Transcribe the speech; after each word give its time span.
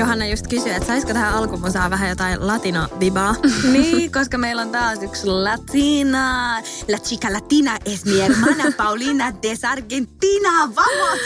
Johanna 0.00 0.26
just 0.26 0.46
kysyi, 0.46 0.72
että 0.72 0.86
saisiko 0.86 1.12
tähän 1.12 1.34
alkumusaan 1.34 1.90
vähän 1.90 2.08
jotain 2.08 2.46
latino-vibaa. 2.46 3.36
niin, 3.72 4.12
koska 4.12 4.38
meillä 4.38 4.62
on 4.62 4.70
taas 4.70 5.02
yksi 5.02 5.26
latina. 5.26 6.56
La 6.88 6.98
chica 6.98 7.32
latina 7.32 7.78
es 7.84 8.04
mi 8.04 8.20
hermana 8.20 8.64
Paulina 8.76 9.32
de 9.42 9.68
Argentina. 9.68 10.50
Vamos! 10.74 11.20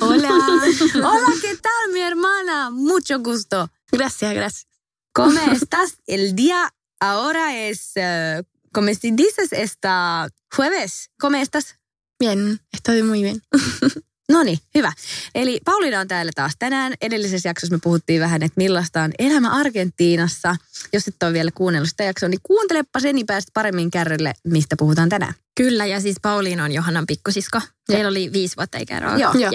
Hola. 0.00 0.28
Hola, 1.08 1.32
¿qué 1.42 1.56
tal 1.62 1.92
mi 1.92 2.00
hermana? 2.02 2.70
Mucho 2.70 3.18
gusto. 3.18 3.68
Gracias, 3.92 4.34
gracias. 4.34 4.66
¿Cómo 5.12 5.40
estás? 5.52 5.96
El 6.06 6.34
día 6.34 6.74
ahora 7.00 7.56
es, 7.56 7.92
uh, 7.96 8.44
como 8.78 8.94
si 8.94 9.10
dices, 9.16 9.52
esta 9.52 10.28
jueves. 10.56 11.10
¿Cómo 11.20 11.36
estás? 11.36 11.74
Bien, 12.20 12.60
estoy 12.72 13.02
muy 13.02 13.22
bien. 13.22 13.42
No 14.30 14.42
niin, 14.42 14.58
hyvä. 14.74 14.92
Eli 15.34 15.60
Pauliina 15.64 16.00
on 16.00 16.08
täällä 16.08 16.32
taas 16.34 16.52
tänään. 16.58 16.94
Edellisessä 17.00 17.48
jaksossa 17.48 17.74
me 17.74 17.80
puhuttiin 17.82 18.20
vähän, 18.20 18.42
että 18.42 18.54
millaista 18.56 19.02
on 19.02 19.12
elämä 19.18 19.50
Argentiinassa. 19.50 20.56
Jos 20.92 21.08
et 21.08 21.22
ole 21.22 21.32
vielä 21.32 21.50
kuunnellut 21.54 21.88
sitä 21.88 22.04
jaksoa, 22.04 22.28
niin 22.28 22.40
kuuntelepa 22.42 23.00
sen, 23.00 23.14
niin 23.14 23.26
pääset 23.26 23.50
paremmin 23.54 23.90
kärrylle, 23.90 24.32
mistä 24.44 24.76
puhutaan 24.78 25.08
tänään. 25.08 25.34
Kyllä, 25.56 25.86
ja 25.86 26.00
siis 26.00 26.16
Pauliina 26.22 26.64
on 26.64 26.72
Johannan 26.72 27.06
pikkusisko. 27.06 27.60
Meillä 27.88 28.08
oli 28.08 28.32
viisi 28.32 28.56
vuotta 28.56 28.78
ikäeroa. 28.78 29.18
Joo. 29.18 29.32
Joo. 29.32 29.52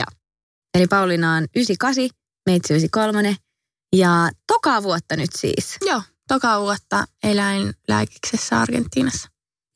Eli 0.74 0.88
Pauliina 0.88 1.36
on 1.36 1.44
98, 1.56 2.10
meitsi 2.46 2.74
93 2.74 3.36
ja 3.96 4.30
toka 4.48 4.84
vuotta 4.84 5.16
nyt 5.16 5.32
siis. 5.36 5.78
Joo, 5.82 6.02
toka 6.28 6.62
vuotta 6.62 7.06
eläinlääkiksessä 7.24 8.60
Argentiinassa. 8.62 9.28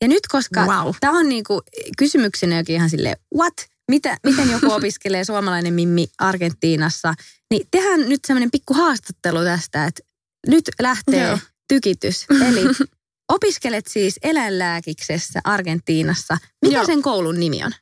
Ja 0.02 0.08
nyt 0.08 0.26
koska 0.26 0.66
Wow. 0.66 0.94
tämä 1.00 1.18
on 1.18 1.28
niinku 1.28 1.62
kysymyksenä 1.98 2.56
jokin 2.56 2.74
ihan 2.76 2.90
silleen, 2.90 3.16
what? 3.36 3.54
Mitä, 3.90 4.16
miten 4.26 4.50
joku 4.50 4.72
opiskelee 4.78 5.24
suomalainen 5.24 5.74
mimmi 5.74 6.06
Argentiinassa? 6.18 7.14
Niin 7.50 7.68
tehdään 7.70 8.08
nyt 8.08 8.20
semmoinen 8.26 8.50
pikku 8.50 8.74
haastattelu 8.74 9.44
tästä, 9.44 9.84
että 9.84 10.02
nyt 10.46 10.64
lähtee 10.80 11.28
Joo. 11.28 11.38
tykitys. 11.68 12.26
Eli 12.48 12.60
opiskelet 13.34 13.86
siis 13.86 14.14
eläinlääkiksessä 14.22 15.40
Argentiinassa. 15.44 16.38
Mikä 16.62 16.76
Joo. 16.76 16.86
sen 16.86 17.02
koulun 17.02 17.40
nimi 17.40 17.64
on? 17.64 17.72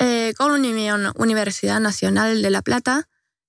Eh, 0.00 0.34
Koulun 0.38 0.62
nimi 0.62 0.92
on 0.92 1.12
Universidad 1.18 1.82
Nacional 1.82 2.42
de 2.42 2.50
La 2.50 2.60
Plata 2.64 3.02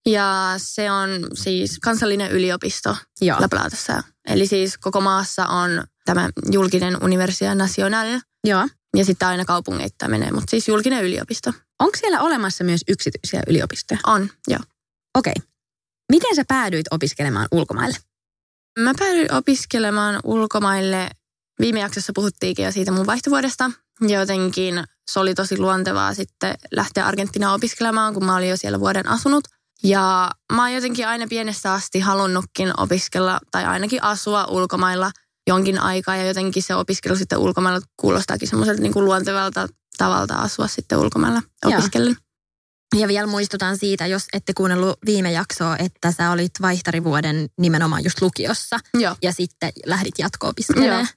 ja 0.05 0.53
se 0.57 0.91
on 0.91 1.09
siis 1.33 1.79
kansallinen 1.79 2.31
yliopisto 2.31 2.97
Joo. 3.21 3.41
La 3.41 3.47
Platassa. 3.49 4.03
Eli 4.29 4.47
siis 4.47 4.77
koko 4.77 5.01
maassa 5.01 5.47
on 5.47 5.83
tämä 6.05 6.29
julkinen 6.51 7.03
Universidad 7.03 7.55
Nacional 7.55 8.19
Joo. 8.43 8.67
ja 8.97 9.05
sitten 9.05 9.27
aina 9.27 9.45
kaupungeittain 9.45 10.11
menee, 10.11 10.31
mutta 10.31 10.51
siis 10.51 10.67
julkinen 10.67 11.03
yliopisto. 11.03 11.53
Onko 11.79 11.97
siellä 11.97 12.21
olemassa 12.21 12.63
myös 12.63 12.81
yksityisiä 12.87 13.43
yliopistoja? 13.47 13.99
On, 14.07 14.29
joo. 14.47 14.59
Okei. 15.17 15.33
Miten 16.11 16.35
sä 16.35 16.43
päädyit 16.47 16.85
opiskelemaan 16.91 17.47
ulkomaille? 17.51 17.97
Mä 18.79 18.93
päädyin 18.99 19.33
opiskelemaan 19.33 20.19
ulkomaille. 20.23 21.09
Viime 21.59 21.79
jaksossa 21.79 22.11
puhuttiinkin 22.15 22.65
jo 22.65 22.71
siitä 22.71 22.91
mun 22.91 23.05
vaihtovuodesta. 23.05 23.71
Jotenkin 24.01 24.83
se 25.11 25.19
oli 25.19 25.33
tosi 25.33 25.57
luontevaa 25.57 26.13
sitten 26.13 26.55
lähteä 26.71 27.05
Argentiinaan 27.05 27.55
opiskelemaan, 27.55 28.13
kun 28.13 28.25
mä 28.25 28.35
olin 28.35 28.49
jo 28.49 28.57
siellä 28.57 28.79
vuoden 28.79 29.07
asunut. 29.07 29.43
Ja 29.83 30.31
mä 30.53 30.61
oon 30.61 30.73
jotenkin 30.73 31.07
aina 31.07 31.25
pienestä 31.29 31.73
asti 31.73 31.99
halunnutkin 31.99 32.73
opiskella 32.77 33.39
tai 33.51 33.65
ainakin 33.65 34.03
asua 34.03 34.45
ulkomailla 34.45 35.11
jonkin 35.47 35.79
aikaa. 35.79 36.15
Ja 36.15 36.27
jotenkin 36.27 36.63
se 36.63 36.75
opiskelu 36.75 37.15
sitten 37.15 37.37
ulkomailla 37.37 37.79
kuulostaakin 37.97 38.47
semmoiselta 38.47 38.81
niin 38.81 38.93
kuin 38.93 39.05
luontevalta 39.05 39.67
tavalta 39.97 40.35
asua 40.35 40.67
sitten 40.67 40.97
ulkomailla 40.97 41.41
opiskellen. 41.65 42.17
Ja 42.95 43.07
vielä 43.07 43.27
muistutan 43.27 43.77
siitä, 43.77 44.07
jos 44.07 44.27
ette 44.33 44.53
kuunnellut 44.53 44.97
viime 45.05 45.31
jaksoa, 45.31 45.77
että 45.77 46.11
sä 46.11 46.31
olit 46.31 46.51
vaihtarivuoden 46.61 47.49
nimenomaan 47.57 48.03
just 48.03 48.21
lukiossa 48.21 48.79
Joo. 48.93 49.15
ja 49.21 49.33
sitten 49.33 49.71
lähdit 49.85 50.19
jatko-opiskelemaan. 50.19 51.07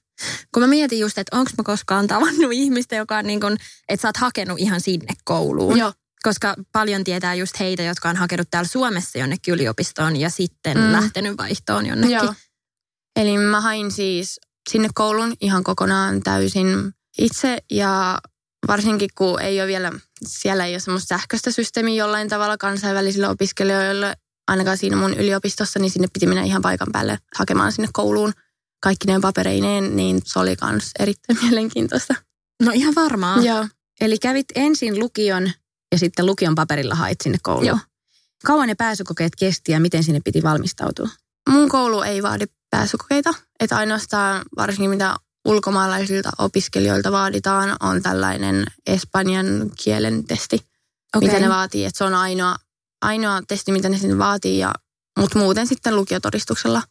Kun 0.53 0.63
mä 0.63 0.67
mietin 0.67 0.99
just, 0.99 1.17
että 1.17 1.37
onko 1.37 1.51
mä 1.57 1.63
koskaan 1.63 2.07
tavannut 2.07 2.53
ihmistä, 2.53 2.95
joka 2.95 3.17
on 3.17 3.25
niin 3.25 3.39
kuin, 3.39 3.57
että 3.89 4.01
sä 4.01 4.07
oot 4.07 4.17
hakenut 4.17 4.59
ihan 4.59 4.81
sinne 4.81 5.13
kouluun. 5.23 5.77
Joo. 5.77 5.93
Koska 6.23 6.55
paljon 6.71 7.03
tietää 7.03 7.33
just 7.35 7.59
heitä, 7.59 7.83
jotka 7.83 8.09
on 8.09 8.15
hakenut 8.15 8.47
täällä 8.51 8.67
Suomessa 8.67 9.17
jonnekin 9.19 9.53
yliopistoon 9.53 10.15
ja 10.15 10.29
sitten 10.29 10.77
Mm. 10.77 10.91
lähtenyt 10.91 11.37
vaihtoon 11.37 11.85
jonnekin. 11.85 12.15
Joo. 12.15 12.33
Eli 13.15 13.37
mä 13.37 13.61
hain 13.61 13.91
siis 13.91 14.39
sinne 14.69 14.89
koulun 14.93 15.33
ihan 15.41 15.63
kokonaan 15.63 16.23
täysin 16.23 16.67
itse 17.17 17.57
ja 17.71 18.17
varsinkin 18.67 19.09
kun 19.17 19.41
ei 19.41 19.61
ole 19.61 19.67
vielä, 19.67 19.91
siellä 20.27 20.65
ei 20.65 20.73
ole 20.73 20.79
semmoista 20.79 21.17
sähköistä 21.17 21.51
systeemiä 21.51 21.95
jollain 21.95 22.29
tavalla 22.29 22.57
kansainvälisille 22.57 23.27
opiskelijoille, 23.27 24.13
ainakaan 24.47 24.77
siinä 24.77 24.95
mun 24.95 25.13
yliopistossa, 25.13 25.79
niin 25.79 25.91
sinne 25.91 26.07
piti 26.13 26.27
mennä 26.27 26.43
ihan 26.43 26.61
paikan 26.61 26.87
päälle 26.91 27.17
hakemaan 27.35 27.71
sinne 27.71 27.89
kouluun 27.93 28.33
kaikki 28.83 29.07
ne 29.07 29.19
papereineen, 29.19 29.95
niin 29.95 30.21
se 30.25 30.39
oli 30.39 30.55
myös 30.71 30.91
erittäin 30.99 31.39
mielenkiintoista. 31.43 32.15
No 32.63 32.71
ihan 32.71 32.95
varmaan. 32.95 33.45
Joo. 33.45 33.67
Eli 34.01 34.17
kävit 34.17 34.45
ensin 34.55 34.99
lukion 34.99 35.51
ja 35.93 35.99
sitten 35.99 36.25
lukion 36.25 36.55
paperilla 36.55 36.95
hait 36.95 37.21
sinne 37.21 37.37
kouluun. 37.43 37.65
Joo. 37.67 37.77
Kauan 38.45 38.67
ne 38.67 38.75
pääsykokeet 38.75 39.35
kesti 39.35 39.71
ja 39.71 39.79
miten 39.79 40.03
sinne 40.03 40.21
piti 40.25 40.43
valmistautua? 40.43 41.09
Mun 41.49 41.69
koulu 41.69 42.01
ei 42.01 42.23
vaadi 42.23 42.45
pääsykokeita, 42.69 43.33
että 43.59 43.77
ainoastaan 43.77 44.41
varsinkin 44.57 44.89
mitä 44.89 45.15
ulkomaalaisilta 45.45 46.29
opiskelijoilta 46.37 47.11
vaaditaan 47.11 47.75
on 47.79 48.01
tällainen 48.01 48.65
espanjan 48.87 49.71
kielen 49.83 50.23
testi, 50.23 50.67
Okei. 51.15 51.29
mitä 51.29 51.39
ne 51.39 51.49
vaatii. 51.49 51.85
Että 51.85 51.97
se 51.97 52.03
on 52.03 52.13
ainoa, 52.13 52.55
ainoa 53.01 53.41
testi, 53.47 53.71
mitä 53.71 53.89
ne 53.89 53.97
sinne 53.97 54.17
vaatii, 54.17 54.59
ja, 54.59 54.73
mutta 55.19 55.39
muuten 55.39 55.67
sitten 55.67 55.95
lukiotodistuksella 55.95 56.81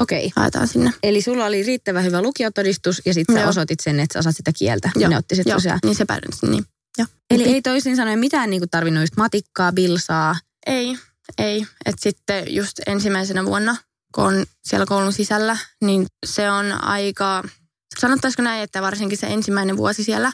Okei. 0.00 0.32
haetaan 0.36 0.68
sinne. 0.68 0.92
Eli 1.02 1.22
sulla 1.22 1.46
oli 1.46 1.62
riittävän 1.62 2.04
hyvä 2.04 2.22
lukiotodistus 2.22 3.02
ja 3.04 3.14
sitten 3.14 3.34
sä 3.34 3.40
Joo. 3.40 3.48
osoitit 3.48 3.80
sen, 3.80 4.00
että 4.00 4.12
sä 4.12 4.18
osaat 4.18 4.36
sitä 4.36 4.52
kieltä. 4.58 4.90
Joo. 4.96 5.10
Ne 5.10 5.16
otti 5.16 5.36
sit 5.36 5.46
Joo, 5.46 5.58
niin 5.84 5.94
se 5.94 6.04
päädyin. 6.04 6.32
Niin. 6.50 6.64
Joo. 6.98 7.06
Eli 7.30 7.44
ei 7.44 7.62
toisin 7.62 7.96
sanoen 7.96 8.18
mitään 8.18 8.50
niinku 8.50 8.66
tarvinnut 8.70 9.02
just 9.02 9.16
matikkaa, 9.16 9.72
bilsaa. 9.72 10.36
Ei, 10.66 10.98
ei. 11.38 11.66
Että 11.86 12.02
sitten 12.02 12.54
just 12.54 12.80
ensimmäisenä 12.86 13.44
vuonna, 13.44 13.76
kun 14.14 14.24
on 14.24 14.46
siellä 14.64 14.86
koulun 14.86 15.12
sisällä, 15.12 15.56
niin 15.84 16.06
se 16.26 16.50
on 16.50 16.84
aika, 16.84 17.42
sanottaisiko 17.98 18.42
näin, 18.42 18.62
että 18.62 18.82
varsinkin 18.82 19.18
se 19.18 19.26
ensimmäinen 19.26 19.76
vuosi 19.76 20.04
siellä 20.04 20.32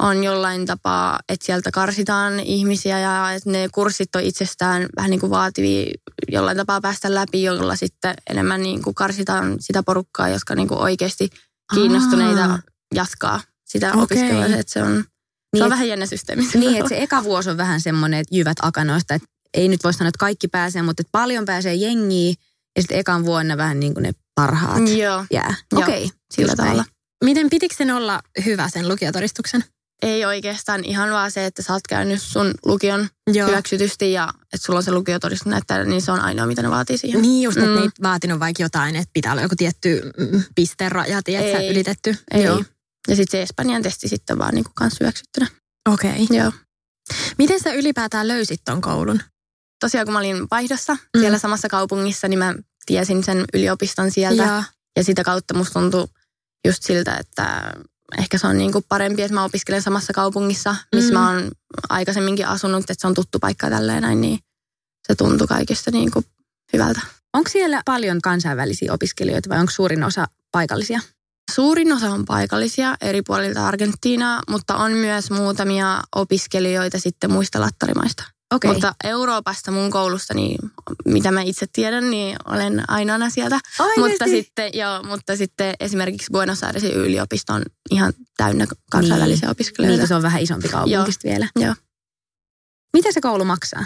on 0.00 0.24
jollain 0.24 0.66
tapaa, 0.66 1.20
että 1.28 1.46
sieltä 1.46 1.70
karsitaan 1.70 2.40
ihmisiä 2.40 3.00
ja 3.00 3.32
että 3.32 3.50
ne 3.50 3.68
kurssit 3.72 4.16
on 4.16 4.22
itsestään 4.22 4.86
vähän 4.96 5.10
niin 5.10 5.20
kuin 5.20 5.30
vaativia 5.30 5.90
jollain 6.28 6.56
tapaa 6.56 6.80
päästä 6.80 7.14
läpi, 7.14 7.42
jolla 7.42 7.76
sitten 7.76 8.14
enemmän 8.30 8.62
niin 8.62 8.82
kuin 8.82 8.94
karsitaan 8.94 9.56
sitä 9.60 9.82
porukkaa, 9.82 10.28
jotka 10.28 10.54
niin 10.54 10.68
kuin 10.68 10.80
oikeasti 10.80 11.30
kiinnostuneita 11.74 12.44
Aa. 12.44 12.58
jatkaa 12.94 13.40
sitä 13.64 13.88
Okei. 13.88 14.02
opiskelua. 14.02 14.44
Että 14.44 14.72
se 14.72 14.82
on, 14.82 15.04
se 15.50 15.56
Niin, 15.56 15.62
on 15.62 15.66
et- 15.66 15.70
vähän 15.70 15.88
jännä 15.88 16.06
systeemi. 16.06 16.48
Niin, 16.54 16.76
että 16.76 16.88
se 16.88 17.02
eka 17.02 17.24
vuosi 17.24 17.50
on 17.50 17.56
vähän 17.56 17.80
semmoinen, 17.80 18.20
että 18.20 18.36
jyvät 18.36 18.56
akanoista, 18.62 19.14
että 19.14 19.28
ei 19.54 19.68
nyt 19.68 19.84
voi 19.84 19.92
sanoa, 19.94 20.08
että 20.08 20.18
kaikki 20.18 20.48
pääsee, 20.48 20.82
mutta 20.82 21.00
että 21.00 21.08
paljon 21.12 21.44
pääsee 21.44 21.74
jengiä 21.74 22.34
ja 22.76 22.82
sitten 22.82 22.98
ekan 22.98 23.24
vuonna 23.24 23.56
vähän 23.56 23.80
niin 23.80 23.94
kuin 23.94 24.02
ne 24.02 24.12
parhaat 24.34 24.88
Joo, 24.88 25.24
jää. 25.32 25.54
Joo, 25.72 25.82
Okei, 25.82 26.10
sillä 26.34 26.50
just 26.50 26.58
näin. 26.58 26.68
tavalla. 26.70 26.84
Miten 27.24 27.50
pitikö 27.50 27.74
sen 27.78 27.90
olla 27.90 28.20
hyvä 28.44 28.68
sen 28.68 28.88
lukiotodistuksen? 28.88 29.64
Ei 30.02 30.24
oikeastaan 30.24 30.84
ihan 30.84 31.10
vaan 31.10 31.30
se, 31.30 31.46
että 31.46 31.62
sä 31.62 31.72
oot 31.72 31.82
käynyt 31.88 32.22
sun 32.22 32.54
lukion 32.64 33.08
Joo. 33.32 33.48
hyväksytysti 33.48 34.12
ja 34.12 34.28
että 34.52 34.66
sulla 34.66 34.76
on 34.78 34.82
se 34.82 34.92
lukiotodistus 34.92 35.46
näyttää, 35.46 35.84
niin 35.84 36.02
se 36.02 36.12
on 36.12 36.20
ainoa, 36.20 36.46
mitä 36.46 36.62
ne 36.62 36.70
vaatii 36.70 36.98
siihen. 36.98 37.22
Niin 37.22 37.42
just, 37.42 37.56
että 37.58 37.70
Mm. 37.70 37.82
ei 37.82 37.88
vaatinut 38.02 38.40
vaikka 38.40 38.62
jotain, 38.62 38.96
että 38.96 39.10
pitää 39.12 39.32
olla 39.32 39.42
joku 39.42 39.56
tietty 39.56 40.10
mm, 40.18 40.42
pisteraja, 40.54 41.22
tiedätkö, 41.22 41.58
Ei. 41.58 41.70
ylitetty. 41.70 42.16
Ei. 42.30 42.44
Joo. 42.44 42.64
Ja 43.10 43.16
sitten 43.16 43.38
se 43.38 43.42
Espanjan 43.42 43.82
testi 43.82 44.08
sitten 44.08 44.38
vaan 44.38 44.54
niin 44.54 44.64
kanssa 44.74 44.96
hyväksyttynä. 45.00 45.46
Okei. 45.88 46.22
Okay. 46.22 46.38
Joo. 46.38 46.52
Miten 47.38 47.60
sä 47.60 47.72
ylipäätään 47.72 48.28
löysit 48.28 48.60
ton 48.64 48.80
koulun? 48.80 49.20
Tosiaan 49.80 50.06
kun 50.06 50.12
mä 50.12 50.18
olin 50.18 50.46
vaihdossa 50.50 50.94
Mm. 50.94 51.20
siellä 51.20 51.38
samassa 51.38 51.68
kaupungissa, 51.68 52.28
niin 52.28 52.38
mä 52.38 52.54
tiesin 52.86 53.24
sen 53.24 53.44
yliopiston 53.54 54.10
sieltä. 54.10 54.42
Ja, 54.42 54.48
Ja, 54.48 54.62
ja 54.96 55.04
sitä 55.04 55.24
kautta 55.24 55.54
musta 55.54 55.80
tuntui 55.80 56.08
just 56.66 56.82
siltä, 56.82 57.16
että 57.16 57.74
ehkä 58.18 58.38
se 58.38 58.46
on 58.46 58.58
niin 58.58 58.72
kuin 58.72 58.84
parempi, 58.88 59.22
että 59.22 59.34
mä 59.34 59.44
opiskelen 59.44 59.82
samassa 59.82 60.12
kaupungissa, 60.12 60.76
missä 60.94 61.10
mm. 61.10 61.14
mä 61.18 61.30
oon 61.30 61.50
aikaisemminkin 61.88 62.46
asunut, 62.46 62.80
että 62.80 62.94
se 62.98 63.06
on 63.06 63.14
tuttu 63.14 63.38
paikka 63.38 63.70
tälleen 63.70 64.02
näin, 64.02 64.20
niin 64.20 64.38
se 65.06 65.14
tuntui 65.14 65.46
kaikista 65.46 65.90
niin 65.90 66.10
kuin 66.10 66.24
hyvältä. 66.72 67.00
Onko 67.32 67.50
siellä 67.50 67.82
paljon 67.84 68.20
kansainvälisiä 68.20 68.92
opiskelijoita 68.92 69.48
vai 69.48 69.58
onko 69.60 69.70
suurin 69.72 70.04
osa 70.04 70.26
paikallisia? 70.52 71.00
Suurin 71.54 71.92
osa 71.92 72.10
on 72.10 72.24
paikallisia 72.24 72.96
eri 73.00 73.22
puolilta 73.22 73.66
Argentiinaa, 73.66 74.40
mutta 74.50 74.76
on 74.76 74.92
myös 74.92 75.30
muutamia 75.30 76.00
opiskelijoita 76.16 76.98
sitten 76.98 77.30
muista 77.32 77.60
lattarimaista. 77.60 78.24
Okei. 78.54 78.72
Mutta 78.72 78.94
Euroopasta 79.04 79.70
mun 79.70 79.90
koulusta, 79.90 80.34
niin 80.34 80.58
mitä 81.04 81.30
mä 81.30 81.42
itse 81.42 81.66
tiedän, 81.72 82.10
niin 82.10 82.36
olen 82.44 82.84
ainoana 82.88 83.30
sieltä. 83.30 83.58
Mutta 83.96 84.24
sitten, 84.24 84.70
joo, 84.74 85.02
mutta 85.02 85.36
sitten 85.36 85.74
esimerkiksi 85.80 86.30
Buenos 86.32 86.64
Airesin 86.64 86.92
yliopisto 86.92 87.52
on 87.52 87.62
ihan 87.90 88.12
täynnä 88.36 88.66
kansainvälisiä 88.90 89.46
Niin, 89.46 89.50
opiskelijoita. 89.50 90.06
se 90.06 90.14
on 90.14 90.22
vähän 90.22 90.42
isompi 90.42 90.68
kaupungista 90.68 91.28
vielä. 91.28 91.48
Joo. 91.56 91.74
Mitä 92.92 93.12
se 93.12 93.20
koulu 93.20 93.44
maksaa? 93.44 93.84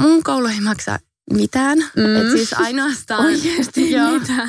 Mun 0.00 0.22
koulu 0.22 0.46
ei 0.46 0.60
maksa 0.60 0.98
mitään. 1.32 1.78
Mm. 1.78 2.16
Et 2.16 2.30
siis 2.30 2.52
ainoastaan... 2.52 3.24
Oikeesti 3.26 3.90
joo, 3.96 4.10
mitä? 4.10 4.48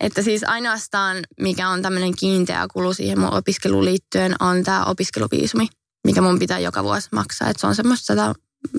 Että 0.00 0.22
siis 0.22 0.44
ainoastaan, 0.44 1.16
mikä 1.40 1.68
on 1.68 1.82
tämmöinen 1.82 2.16
kiinteä 2.16 2.66
kulu 2.72 2.94
siihen 2.94 3.18
mun 3.18 3.34
opiskeluun 3.34 3.84
liittyen, 3.84 4.34
on 4.40 4.64
tämä 4.64 4.84
opiskeluviisumi, 4.84 5.68
mikä 6.06 6.20
mun 6.22 6.38
pitää 6.38 6.58
joka 6.58 6.84
vuosi 6.84 7.08
maksaa. 7.12 7.48
Että 7.50 7.60
se 7.60 7.66
on 7.66 7.74
semmoista 7.74 8.06
100, 8.06 8.34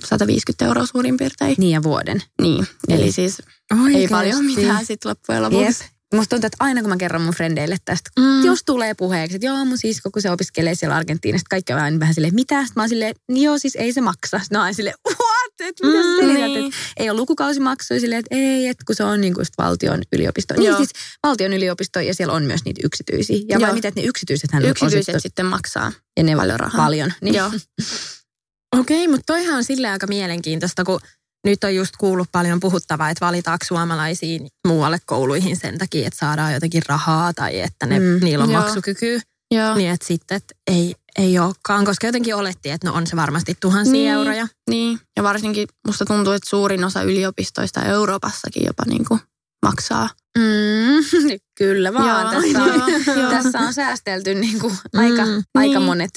150 0.06 0.66
euroa 0.66 0.86
suurin 0.86 1.18
piirtein. 1.18 1.56
Niin 1.58 1.72
ja 1.72 1.84
vuoden. 1.84 2.24
Niin, 2.42 2.68
eli 2.90 3.02
Niin. 3.02 3.14
siis 3.14 3.42
Oikeesti. 3.74 3.98
ei 4.02 4.08
paljon 4.08 4.46
mitään 4.46 4.86
sitten 4.86 5.10
loppujen 5.10 5.42
lopuksi. 5.44 5.84
Jep. 5.84 5.94
Musta 6.14 6.30
tuntuu, 6.30 6.48
että 6.48 6.58
aina 6.60 6.82
kun 6.82 6.90
mä 6.90 6.98
kerron 6.98 7.22
mun 7.22 7.34
frendeille 7.34 7.78
tästä, 7.86 8.10
Mm. 8.20 8.46
jos 8.46 8.64
tulee 8.66 8.94
puheeksi, 8.94 9.36
että 9.36 9.46
joo 9.48 9.66
mun 9.66 9.78
sisko, 9.78 10.12
kun 10.12 10.22
se 10.22 10.32
opiskelee 10.32 10.76
siellä 10.76 10.96
Argentiinassa, 10.96 11.46
kaikki 11.50 11.74
on 11.74 11.78
vähän, 11.78 12.00
vähän 12.00 12.14
silleen, 12.14 12.36
mitä? 12.36 12.56
Sitten 12.56 12.74
mä 12.76 12.82
oon 12.82 12.90
silleen, 12.90 13.16
niin 13.32 13.44
joo 13.46 13.58
siis 13.58 13.76
ei 13.76 13.94
se 13.94 14.02
maksa. 14.02 14.40
Sitten 14.40 14.60
oon 14.62 14.74
silleen, 14.74 14.96
what? 15.08 15.33
Et 15.60 15.76
mitä 15.84 15.98
Mm, 16.22 16.34
niin. 16.34 16.68
Et 16.68 16.74
ei 16.98 17.10
ole 17.10 17.20
lukukausimaksuja 17.20 18.00
silleen, 18.00 18.20
että 18.20 18.36
ei, 18.36 18.68
että 18.68 18.84
kun 18.88 18.96
se 18.96 19.04
on 19.04 19.22
niin 19.22 19.34
kuin 19.34 19.46
valtion 19.58 20.02
yliopisto. 20.14 20.54
Niin 20.54 20.68
Joo. 20.68 20.78
siis 20.78 20.90
valtion 21.24 21.54
yliopisto 21.54 22.00
ja 22.00 22.14
siellä 22.14 22.34
on 22.34 22.44
myös 22.44 22.66
niitä 22.66 22.82
yksityisiä. 22.84 23.38
Ja 23.50 23.60
vai 23.60 23.70
Joo. 23.70 23.76
mitä, 23.76 23.88
että 23.88 24.00
ne 24.02 24.08
yksityiset 24.08 24.52
hän 24.52 24.66
Yksityiset 24.66 25.16
sitten 25.20 25.46
maksaa. 25.46 25.92
ja 26.18 26.24
ne 26.24 26.36
paljon 26.36 26.60
rahaa. 26.60 26.86
Paljon. 26.86 27.14
Niin. 27.22 27.36
Joo. 27.36 27.52
Okei, 28.80 29.08
mutta 29.08 29.24
toihan 29.26 29.56
on 29.56 29.64
sille 29.64 29.90
aika 29.90 30.08
mielenkiintoista, 30.08 30.84
kun 30.84 31.00
nyt 31.48 31.64
on 31.64 31.76
just 31.76 31.94
kuullut 31.98 32.28
paljon 32.32 32.60
puhuttavaa, 32.60 33.10
että 33.10 33.26
valitaanko 33.26 33.66
suomalaisiin 33.66 34.48
muualle 34.68 34.98
kouluihin 35.06 35.58
sen 35.58 35.78
takia, 35.78 36.08
että 36.08 36.20
saadaan 36.20 36.54
jotenkin 36.54 36.82
rahaa 36.88 37.34
tai 37.34 37.60
että 37.60 37.86
ne, 37.86 38.00
mm, 38.00 38.20
niillä 38.22 38.44
on 38.44 38.52
joo. 38.52 38.62
maksukyky. 38.62 39.22
Joo. 39.52 39.76
Niin 39.76 39.90
että 39.92 40.08
sitten 40.08 40.38
että 40.38 40.56
ei, 40.72 40.96
ei 41.20 41.40
olekaan, 41.40 41.86
koska 41.86 42.08
jotenkin 42.08 42.36
olettiin, 42.36 42.76
että 42.76 42.88
no 42.88 42.94
on 42.96 43.08
se 43.08 43.16
varmasti 43.16 43.56
tuhansia 43.62 43.94
Niin. 43.94 44.12
euroja. 44.12 44.48
Niin, 44.70 45.00
ja 45.18 45.24
varsinkin 45.24 45.68
musta 45.88 46.06
tuntuu, 46.06 46.34
että 46.34 46.50
suurin 46.50 46.84
osa 46.84 47.02
yliopistoista 47.02 47.82
Euroopassakin 47.86 48.64
jopa 48.66 48.84
niin 48.88 49.06
kuin 49.06 49.20
maksaa. 49.66 50.10
Mm, 50.38 51.04
kyllä 51.58 51.94
vaan. 51.94 52.22
Joo, 52.22 52.32
tässä, 52.42 52.64
on, 52.64 52.70
joo, 53.08 53.16
joo. 53.18 53.30
tässä 53.30 53.60
on 53.60 53.74
säästelty 53.74 54.36
niin 54.36 54.60
kuin 54.60 54.78
aika, 54.94 55.26
Mm, 55.26 55.44
aika 55.56 55.80
niin. 55.80 55.82
monet 55.82 56.10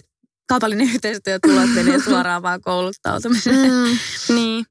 kaupallinen 0.49 0.89
yhteistyötulot 0.95 1.75
menee 1.75 2.01
suoraan 2.09 2.43
vaan 2.43 2.61
kouluttautumiseen. 2.61 3.73
Mm, 3.73 3.99
niin. 4.35 4.65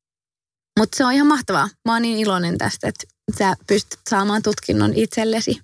Mutta 0.80 0.98
se 0.98 1.06
on 1.06 1.14
ihan 1.14 1.28
mahtavaa. 1.28 1.70
Mä 1.86 1.94
oon 1.94 2.02
niin 2.02 2.18
iloinen 2.18 2.58
tästä, 2.58 2.88
että 2.88 3.04
sä 3.38 3.54
pystyt 3.68 4.00
saamaan 4.10 4.44
tutkinnon 4.44 4.94
itsellesi 4.96 5.60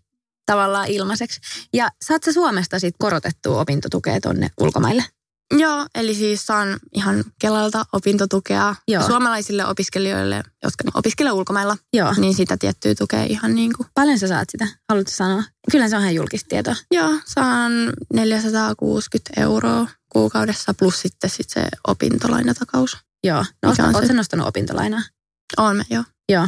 tavallaan 0.51 0.88
ilmaiseksi. 0.88 1.39
Ja 1.74 1.89
saat 2.01 2.24
sä 2.24 2.31
Suomesta 2.31 2.80
sit 2.80 2.95
korotettua 3.00 3.62
opintotukea 3.62 4.21
tonne 4.21 4.48
ulkomaille? 4.62 5.03
Joo, 5.57 5.88
eli 5.95 6.15
siis 6.15 6.45
saan 6.45 6.80
ihan 6.94 7.24
Kelalta 7.42 7.86
opintotukea 7.94 8.75
Joo. 8.88 9.07
suomalaisille 9.07 9.65
opiskelijoille, 9.65 10.44
jotka 10.63 10.83
opiskelevat 10.94 11.38
ulkomailla, 11.38 11.77
Joo. 11.94 12.13
niin 12.18 12.33
sitä 12.33 12.57
tiettyä 12.57 12.95
tukea 12.95 13.24
ihan 13.24 13.56
niin 13.56 13.74
kuin. 13.77 13.88
Paljon 13.94 14.19
sä 14.19 14.27
saat 14.27 14.50
sitä? 14.50 14.68
Haluatko 14.89 15.12
sanoa? 15.12 15.44
Kyllä 15.71 15.89
se 15.89 15.95
on 15.95 16.01
ihan 16.01 16.15
julkista 16.15 16.48
tietoa. 16.50 16.75
Joo, 16.92 17.12
saan 17.25 17.71
460 18.13 19.42
euroa 19.42 19.88
kuukaudessa 20.09 20.74
plus 20.74 21.01
sitten 21.01 21.30
sit 21.30 21.50
se 21.50 21.63
opintolainatakaus. 21.88 22.97
Joo. 23.24 23.45
No, 23.63 23.75
sä 23.75 24.13
nostanut 24.13 24.47
opintolainaa? 24.47 25.01
On 25.57 25.77
mä, 25.77 25.83
joo. 25.89 26.04
Joo. 26.30 26.47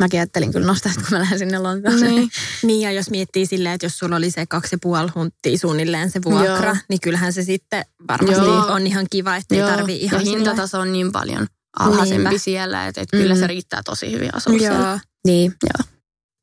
Mäkin 0.00 0.20
ajattelin 0.20 0.52
kyllä 0.52 0.66
nostaa, 0.66 0.92
kun 0.94 1.04
mä 1.10 1.18
lähden 1.18 1.38
sinne 1.38 1.58
Lontooseen. 1.58 2.14
Niin. 2.14 2.30
Niin 2.62 2.80
ja 2.80 2.92
jos 2.92 3.10
miettii 3.10 3.46
silleen, 3.46 3.74
että 3.74 3.86
jos 3.86 3.98
sulla 3.98 4.16
oli 4.16 4.30
se 4.30 4.46
kaksi 4.46 4.74
ja 4.74 4.78
puoli 4.82 5.10
hunttia 5.14 5.58
suunnilleen 5.58 6.10
se 6.10 6.20
vuokra, 6.24 6.68
Joo. 6.70 6.76
niin 6.88 7.00
kyllähän 7.00 7.32
se 7.32 7.42
sitten 7.42 7.84
varmasti 8.08 8.40
Joo. 8.44 8.66
on 8.66 8.86
ihan 8.86 9.06
kiva, 9.10 9.36
että 9.36 9.54
ei 9.54 9.60
tarvii 9.62 10.02
ihan 10.04 10.20
ja 10.20 10.30
hintataso 10.30 10.80
on 10.80 10.92
niin 10.92 11.12
paljon 11.12 11.46
alhaisempi 11.78 12.22
Niinpä. 12.24 12.38
siellä, 12.38 12.86
että, 12.86 13.00
että 13.00 13.16
kyllä 13.16 13.34
Mm. 13.34 13.40
se 13.40 13.46
riittää 13.46 13.82
tosi 13.84 14.12
hyvin 14.12 14.34
asua 14.34 14.58
siellä. 14.58 14.88
Joo. 14.88 14.98
Niin. 15.26 15.54
Joo. 15.62 15.84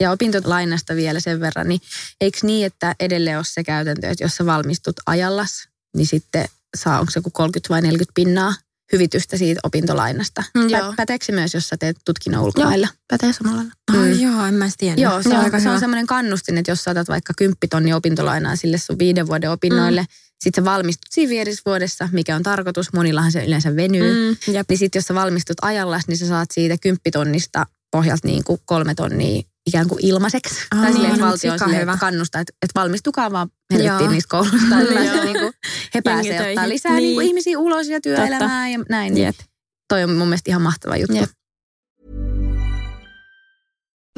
Ja 0.01 0.12
opintolainasta 0.12 0.95
vielä 0.95 1.19
sen 1.19 1.39
verran, 1.39 1.68
niin 1.69 1.81
eikö 2.21 2.38
niin, 2.44 2.65
että 2.65 2.95
edelleen 3.00 3.38
ole 3.38 3.45
se 3.47 3.63
käytäntö, 3.63 4.07
että 4.09 4.24
jos 4.24 4.36
sä 4.36 4.45
valmistut 4.45 4.95
ajallas, 5.06 5.68
niin 5.97 6.07
sitten 6.07 6.45
saa, 6.77 7.00
onko 7.00 7.12
se 7.12 7.18
joku 7.18 7.30
30 7.31 7.69
vai 7.74 7.81
40 7.81 8.12
pinnaa 8.15 8.54
hyvitystä 8.92 9.38
siitä 9.38 9.60
opintolainasta. 9.64 10.44
Mm, 10.56 10.72
Pä, 10.72 10.78
joo. 10.78 10.94
päteekö 10.98 11.26
se 11.26 11.32
myös, 11.32 11.54
jos 11.54 11.70
sä 11.70 11.78
teet 11.78 11.98
tutkinnon 12.06 12.44
ulkomailla? 12.44 12.88
Pätee 13.08 13.34
samalla. 13.34 13.62
Ai 13.62 13.98
Mm. 14.14 14.20
joo, 14.20 14.46
en 14.46 14.54
mä 14.54 14.70
tiennyt. 14.78 15.04
Joo, 15.04 15.24
se, 15.24 15.30
on 15.30 15.54
on, 15.54 15.62
se 15.62 15.70
on 15.70 15.80
semmoinen 15.80 16.08
kannustin, 16.08 16.58
että 16.58 16.72
jos 16.72 16.84
saatat 16.84 17.08
vaikka 17.08 17.34
10 17.38 17.58
tonni 17.70 17.94
opintolainaa 17.94 18.56
sille 18.56 18.78
sun 18.78 19.00
viiden 19.00 19.28
vuoden 19.28 19.52
opinnoille, 19.52 20.02
mm. 20.02 20.08
sitten 20.44 20.64
sä 20.64 20.72
valmistut 20.72 21.08
siinä 21.10 21.30
viidessä 21.30 21.62
vuodessa, 21.66 22.10
mikä 22.12 22.36
on 22.36 22.44
tarkoitus, 22.44 22.94
monillahan 22.94 23.32
se 23.32 23.46
yleensä 23.46 23.76
venyy. 23.76 24.14
Mm, 24.14 24.54
jep. 24.54 24.70
Niin 24.70 24.78
sitten 24.78 25.00
jos 25.00 25.06
sä 25.06 25.14
valmistut 25.16 25.58
ajallas, 25.62 26.08
niin 26.08 26.18
sä 26.18 26.28
saat 26.28 26.50
siitä 26.52 26.78
kymppitonnista 26.82 27.66
pohjalta 27.92 28.28
niin 28.28 28.44
kuin 28.44 28.60
kolme 28.66 28.96
tonnia 28.96 29.42
ikään 29.68 29.88
kuin 29.88 30.06
ilmaiseksi. 30.06 30.56
Aa, 30.72 30.81
tai 30.81 30.94
silleen, 30.94 31.10
no, 31.10 31.16
että 31.16 31.25
valtio 31.28 31.58
silleen, 31.58 31.88
kannustaa, 32.00 32.42
että, 32.42 32.54
että 32.62 32.80
valmistukaa 32.80 33.31
vaan 33.31 33.50
helvettiin 33.74 34.12
niistä 34.12 34.30
kouluista. 34.30 34.58
Että 34.81 34.94
Joo. 34.94 34.94
pääsee 34.94 35.25
niin 35.25 35.40
kuin, 35.40 35.54
he 35.94 36.02
pääsee 36.02 36.24
Jengitöihin. 36.31 36.60
ottaa 36.60 36.69
lisää 36.69 36.92
Niin. 36.92 37.02
niin. 37.04 37.16
kuin 37.16 37.28
ihmisiä 37.28 37.60
ulos 37.60 37.88
ja 37.88 38.02
työelämään 38.02 38.72
ja 38.72 38.80
näin. 38.90 39.13
Niin 39.13 39.34
toi 39.90 40.04
on 40.04 40.10
mun 40.16 40.28
mielestä 40.28 40.52
ihan 40.52 40.62
mahtava 40.62 40.98
juttu. 40.98 41.16
Jep. 41.16 41.30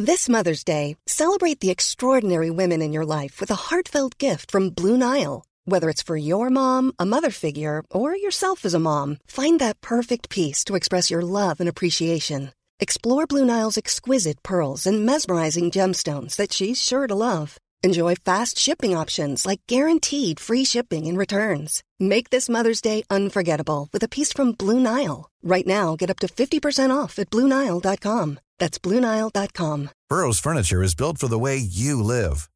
This 0.06 0.28
Mother's 0.30 0.64
Day, 0.66 0.96
celebrate 1.08 1.60
the 1.60 1.70
extraordinary 1.72 2.50
women 2.50 2.82
in 2.82 2.94
your 2.96 3.06
life 3.06 3.40
with 3.40 3.52
a 3.52 3.56
heartfelt 3.70 4.18
gift 4.20 4.52
from 4.52 4.72
Blue 4.82 4.98
Nile. 4.98 5.42
Whether 5.70 5.88
it's 5.90 6.02
for 6.06 6.18
your 6.18 6.50
mom, 6.50 6.92
a 7.00 7.06
mother 7.06 7.32
figure, 7.32 7.84
or 7.92 8.16
yourself 8.16 8.66
as 8.66 8.74
a 8.74 8.80
mom, 8.80 9.18
find 9.28 9.60
that 9.60 9.80
perfect 9.82 10.30
piece 10.30 10.64
to 10.66 10.76
express 10.76 11.12
your 11.12 11.22
love 11.22 11.60
and 11.60 11.70
appreciation. 11.70 12.52
Explore 12.80 13.28
Blue 13.28 13.46
Nile's 13.46 13.78
exquisite 13.78 14.42
pearls 14.44 14.88
and 14.88 15.06
mesmerizing 15.06 15.72
gemstones 15.72 16.36
that 16.36 16.52
she's 16.52 16.82
sure 16.82 17.08
to 17.08 17.16
love. 17.16 17.58
Enjoy 17.84 18.16
fast 18.16 18.58
shipping 18.58 18.96
options 18.96 19.46
like 19.46 19.62
guaranteed 19.68 20.40
free 20.40 20.64
shipping 20.64 21.06
and 21.08 21.18
returns. 21.18 21.84
Make 22.00 22.30
this 22.30 22.50
Mother's 22.50 22.82
Day 22.82 23.04
unforgettable 23.10 23.90
with 23.92 24.04
a 24.04 24.08
piece 24.08 24.32
from 24.34 24.54
Blue 24.54 24.80
Nile. 24.80 25.30
Right 25.44 25.68
now, 25.68 25.96
get 25.96 26.10
up 26.10 26.20
to 26.20 26.28
50% 26.28 26.96
off 26.96 27.20
at 27.20 27.30
BlueNile.com. 27.30 28.40
That's 28.58 28.80
BlueNile.com. 28.80 29.90
Burrow's 30.10 30.40
furniture 30.40 30.82
is 30.82 30.96
built 30.96 31.18
for 31.18 31.28
the 31.28 31.40
way 31.40 31.58
you 31.58 32.02
live. 32.02 32.50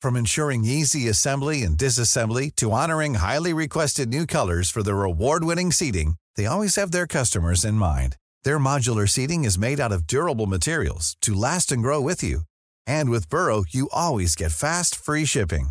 From 0.00 0.16
ensuring 0.16 0.64
easy 0.64 1.08
assembly 1.08 1.62
and 1.62 1.76
disassembly 1.76 2.54
to 2.56 2.72
honoring 2.72 3.14
highly 3.14 3.52
requested 3.52 4.08
new 4.08 4.26
colors 4.26 4.70
for 4.70 4.82
their 4.82 5.04
award-winning 5.04 5.72
seating, 5.72 6.14
they 6.36 6.46
always 6.46 6.76
have 6.76 6.90
their 6.90 7.06
customers 7.06 7.66
in 7.66 7.74
mind. 7.74 8.16
Their 8.44 8.58
modular 8.58 9.08
seating 9.08 9.44
is 9.44 9.58
made 9.58 9.80
out 9.80 9.92
of 9.92 10.06
durable 10.06 10.46
materials 10.46 11.16
to 11.22 11.34
last 11.34 11.72
and 11.72 11.82
grow 11.82 12.00
with 12.00 12.22
you. 12.22 12.42
And 12.86 13.10
with 13.10 13.28
Burrow, 13.28 13.64
you 13.68 13.88
always 13.92 14.36
get 14.36 14.52
fast, 14.52 14.94
free 14.94 15.24
shipping. 15.26 15.70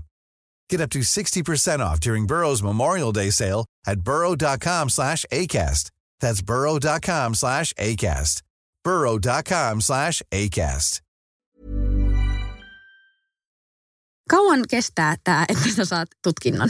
Get 0.69 0.81
up 0.81 0.89
to 0.91 0.99
60% 0.99 1.79
off 1.79 1.99
during 1.99 2.27
Burrow's 2.27 2.61
Memorial 2.61 3.11
Day 3.11 3.31
sale 3.31 3.65
at 3.88 4.01
burrow.com 4.01 4.89
slash 4.89 5.25
ACAST. 5.31 5.89
That's 6.19 6.41
burrow.com 6.41 7.35
slash 7.35 7.73
ACAST. 7.73 8.41
burrow.com 8.83 9.81
slash 9.81 10.21
ACAST. 10.31 11.01
Kauan 14.29 14.59
kestää 14.69 15.15
tämä, 15.23 15.45
että 15.49 15.69
sä 15.75 15.85
saat 15.85 16.07
tutkinnon? 16.23 16.69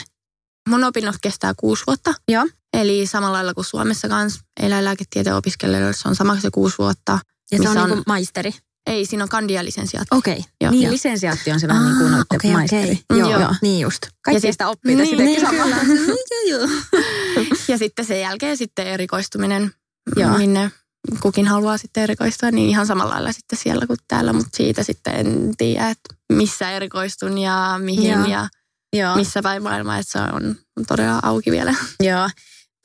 Mun 0.69 0.83
opinnot 0.83 1.15
kestää 1.21 1.53
kuusi 1.57 1.83
vuotta. 1.87 2.13
Joo. 2.27 2.47
Eli 2.73 3.05
samalla 3.07 3.33
lailla 3.33 3.53
kuin 3.53 3.65
Suomessa 3.65 4.09
kanssa 4.09 4.39
eläinlääketieteen 4.61 5.35
opiskelijoille 5.35 5.93
se 5.93 6.07
on 6.09 6.15
sama 6.15 6.39
se 6.39 6.49
kuusi 6.51 6.75
vuotta. 6.79 7.11
Ja 7.11 7.19
se 7.49 7.55
on, 7.55 7.61
missä 7.69 7.83
on- 7.83 7.89
niinku 7.89 8.03
maisteri. 8.07 8.51
Ei, 8.87 9.05
siinä 9.05 9.23
on 9.23 9.29
kandialisensiaatti. 9.29 10.15
Okei. 10.15 10.43
Joo. 10.61 10.71
Niin, 10.71 10.83
Joo. 10.83 10.91
lisensiaatti 10.93 11.51
on 11.51 11.59
se 11.59 11.67
vähän 11.67 11.85
niin 11.85 11.97
kuin 11.97 12.11
noitten 12.11 12.35
okei, 12.35 12.51
maisteri. 12.51 12.81
okei. 12.83 13.03
Mm, 13.13 13.19
Joo, 13.19 13.29
joo. 13.31 13.39
joo, 13.41 13.55
niin 13.61 13.79
just. 13.81 13.99
Kaikki 14.25 14.37
Ja 14.37 14.41
sit- 14.41 14.51
sitä 14.51 14.67
oppii 14.67 14.95
tässä 14.97 15.15
niin, 15.15 15.25
niin, 15.25 15.41
niin, 15.41 15.57
samalla. 15.57 15.75
Ja 17.67 17.77
sitten 17.77 18.05
sen 18.05 18.21
jälkeen 18.21 18.57
sitten 18.57 18.87
erikoistuminen, 18.87 19.71
Joo. 20.15 20.37
minne 20.37 20.71
kukin 21.19 21.47
haluaa 21.47 21.77
sitten 21.77 22.03
erikoistua, 22.03 22.51
niin 22.51 22.69
ihan 22.69 22.87
samalla 22.87 23.13
lailla 23.13 23.31
sitten 23.31 23.59
siellä 23.59 23.87
kuin 23.87 23.99
täällä, 24.07 24.33
mutta 24.33 24.57
siitä 24.57 24.83
sitten 24.83 25.15
en 25.15 25.53
tiedä, 25.57 25.89
että 25.89 26.15
missä 26.33 26.71
erikoistun 26.71 27.37
ja 27.37 27.75
mihin 27.83 28.11
Joo. 28.11 28.25
ja 28.25 28.47
Joo. 28.93 29.15
missä 29.15 29.41
päin 29.41 29.63
maailmaa, 29.63 29.97
että 29.97 30.11
se 30.11 30.19
on, 30.19 30.55
on 30.77 30.85
todella 30.87 31.19
auki 31.23 31.51
vielä. 31.51 31.75
Joo. 32.03 32.29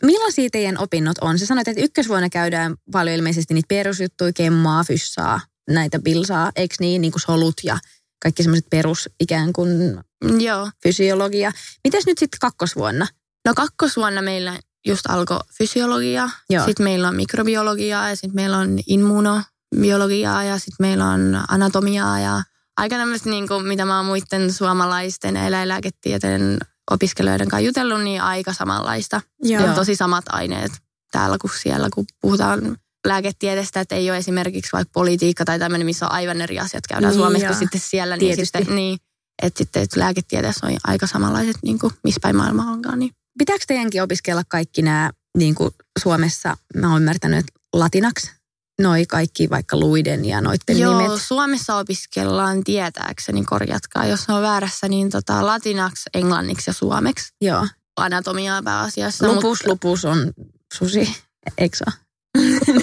Millaisia 0.03 0.49
teidän 0.53 0.79
opinnot 0.79 1.19
on? 1.21 1.39
Sä 1.39 1.47
sanoit, 1.47 1.69
että 1.69 1.83
ykkösvuonna 1.83 2.29
käydään 2.29 2.75
paljon 2.93 3.17
ilmeisesti 3.17 3.55
niitä 3.55 3.69
perusjuttuja, 3.69 4.33
kemmaa, 4.33 4.85
fyssaa, 4.85 5.41
näitä 5.71 5.99
bilsaa, 5.99 6.53
eikö 6.57 6.75
niin, 6.81 7.01
niin 7.01 7.13
kuin 7.13 7.23
solut 7.23 7.55
ja 7.65 7.79
kaikki 8.23 8.43
semmoiset 8.43 8.71
perus 8.71 9.09
ikään 9.21 9.53
kuin 9.53 10.01
Joo. 10.39 10.71
fysiologia. 10.83 11.53
Mitäs 11.85 12.07
nyt 12.07 12.19
sitten 12.19 12.39
kakkosvuonna? 12.41 13.07
No 13.47 13.55
kakkosvuonna 13.55 14.23
meillä 14.23 14.59
just 14.87 15.07
alkoi 15.09 15.39
fysiologia, 15.59 16.31
sitten 16.67 16.85
meillä 16.85 17.09
on 17.09 17.17
mikrobiologiaa 17.17 18.09
ja 18.09 18.17
sitten 18.17 18.35
meillä 18.35 18.59
on 18.59 18.79
immunobiologiaa 18.87 20.45
ja 20.45 20.59
sitten 20.59 20.87
meillä 20.87 21.07
on 21.07 21.41
anatomiaa 21.49 22.21
ja 22.21 22.43
aika 22.77 22.97
tämmöistä, 22.97 23.31
niin 23.31 23.49
kuin, 23.49 23.67
mitä 23.67 23.85
mä 23.85 23.97
oon 23.97 24.07
muiden 24.07 24.53
suomalaisten 24.53 25.37
eläinlääketieteen 25.37 26.59
opiskelijoiden 26.91 27.49
kanssa 27.49 27.67
jutellut, 27.67 28.03
niin 28.03 28.23
aika 28.23 28.53
samanlaista. 28.53 29.21
Joo. 29.43 29.67
Ja 29.67 29.75
tosi 29.75 29.97
samat 29.97 30.25
aineet 30.29 30.73
täällä 31.13 31.37
kuin 31.41 31.51
siellä, 31.63 31.89
kun 31.95 32.05
puhutaan 32.21 32.77
lääketieteestä, 33.07 33.81
että 33.81 33.95
ei 33.95 34.11
ole 34.11 34.19
esimerkiksi 34.19 34.73
vaikka 34.73 34.91
politiikka 34.95 35.45
tai 35.45 35.59
tämmöinen, 35.59 35.87
missä 35.87 36.07
on 36.07 36.13
aivan 36.13 36.41
eri 36.41 36.59
asiat 36.59 36.87
käydään 36.87 37.13
Niin, 37.13 37.21
Suomessa 37.21 37.47
kuin 37.47 37.59
sitten 37.59 37.81
siellä. 37.81 38.17
Niin, 38.17 38.37
Tietysti. 38.37 38.59
sitten, 38.59 38.77
niin 38.77 38.99
että 39.43 39.59
sitten 39.59 39.83
että 39.83 40.01
lääketieteessä 40.01 40.67
on 40.67 40.77
aika 40.85 41.07
samanlaiset, 41.07 41.57
niin 41.63 41.79
kuin 41.79 41.93
missä 42.05 42.19
päin 42.23 42.37
maailmaa 42.37 42.71
onkaan. 42.71 42.99
Niin. 42.99 43.11
Pitääkö 43.39 43.65
teidänkin 43.67 44.03
opiskella 44.03 44.43
kaikki 44.49 44.83
nämä 44.83 45.11
niin 45.39 45.55
kuin 45.55 45.71
Suomessa, 46.03 46.57
mä 46.77 46.93
oon 46.93 47.01
ymmärtänyt, 47.01 47.45
latinaksi? 47.73 48.33
Noi 48.81 49.07
kaikki 49.07 49.51
vaikka 49.51 49.77
luiden 49.77 50.25
ja 50.25 50.41
noitten 50.41 50.79
Joo, 50.79 50.99
nimet. 50.99 51.23
Suomessa 51.23 51.77
opiskellaan 51.77 52.65
tietääkseni, 52.65 53.45
korjatkaa, 53.45 54.07
jos 54.07 54.31
on 54.31 54.43
väärässä, 54.43 54.89
niin 54.89 55.11
tota, 55.11 55.47
latinaksi, 55.47 56.03
englanniksi 56.15 56.71
ja 56.71 56.75
suomeksi. 56.75 57.33
Joo. 57.41 57.67
Anatomiaa 57.97 58.63
pääasiassa. 58.63 59.27
Lupus, 59.29 59.43
mutta- 59.45 59.71
lupus 59.71 60.05
on 60.05 60.33
susi, 60.75 61.17
eikö 61.59 61.77
se? 61.77 61.85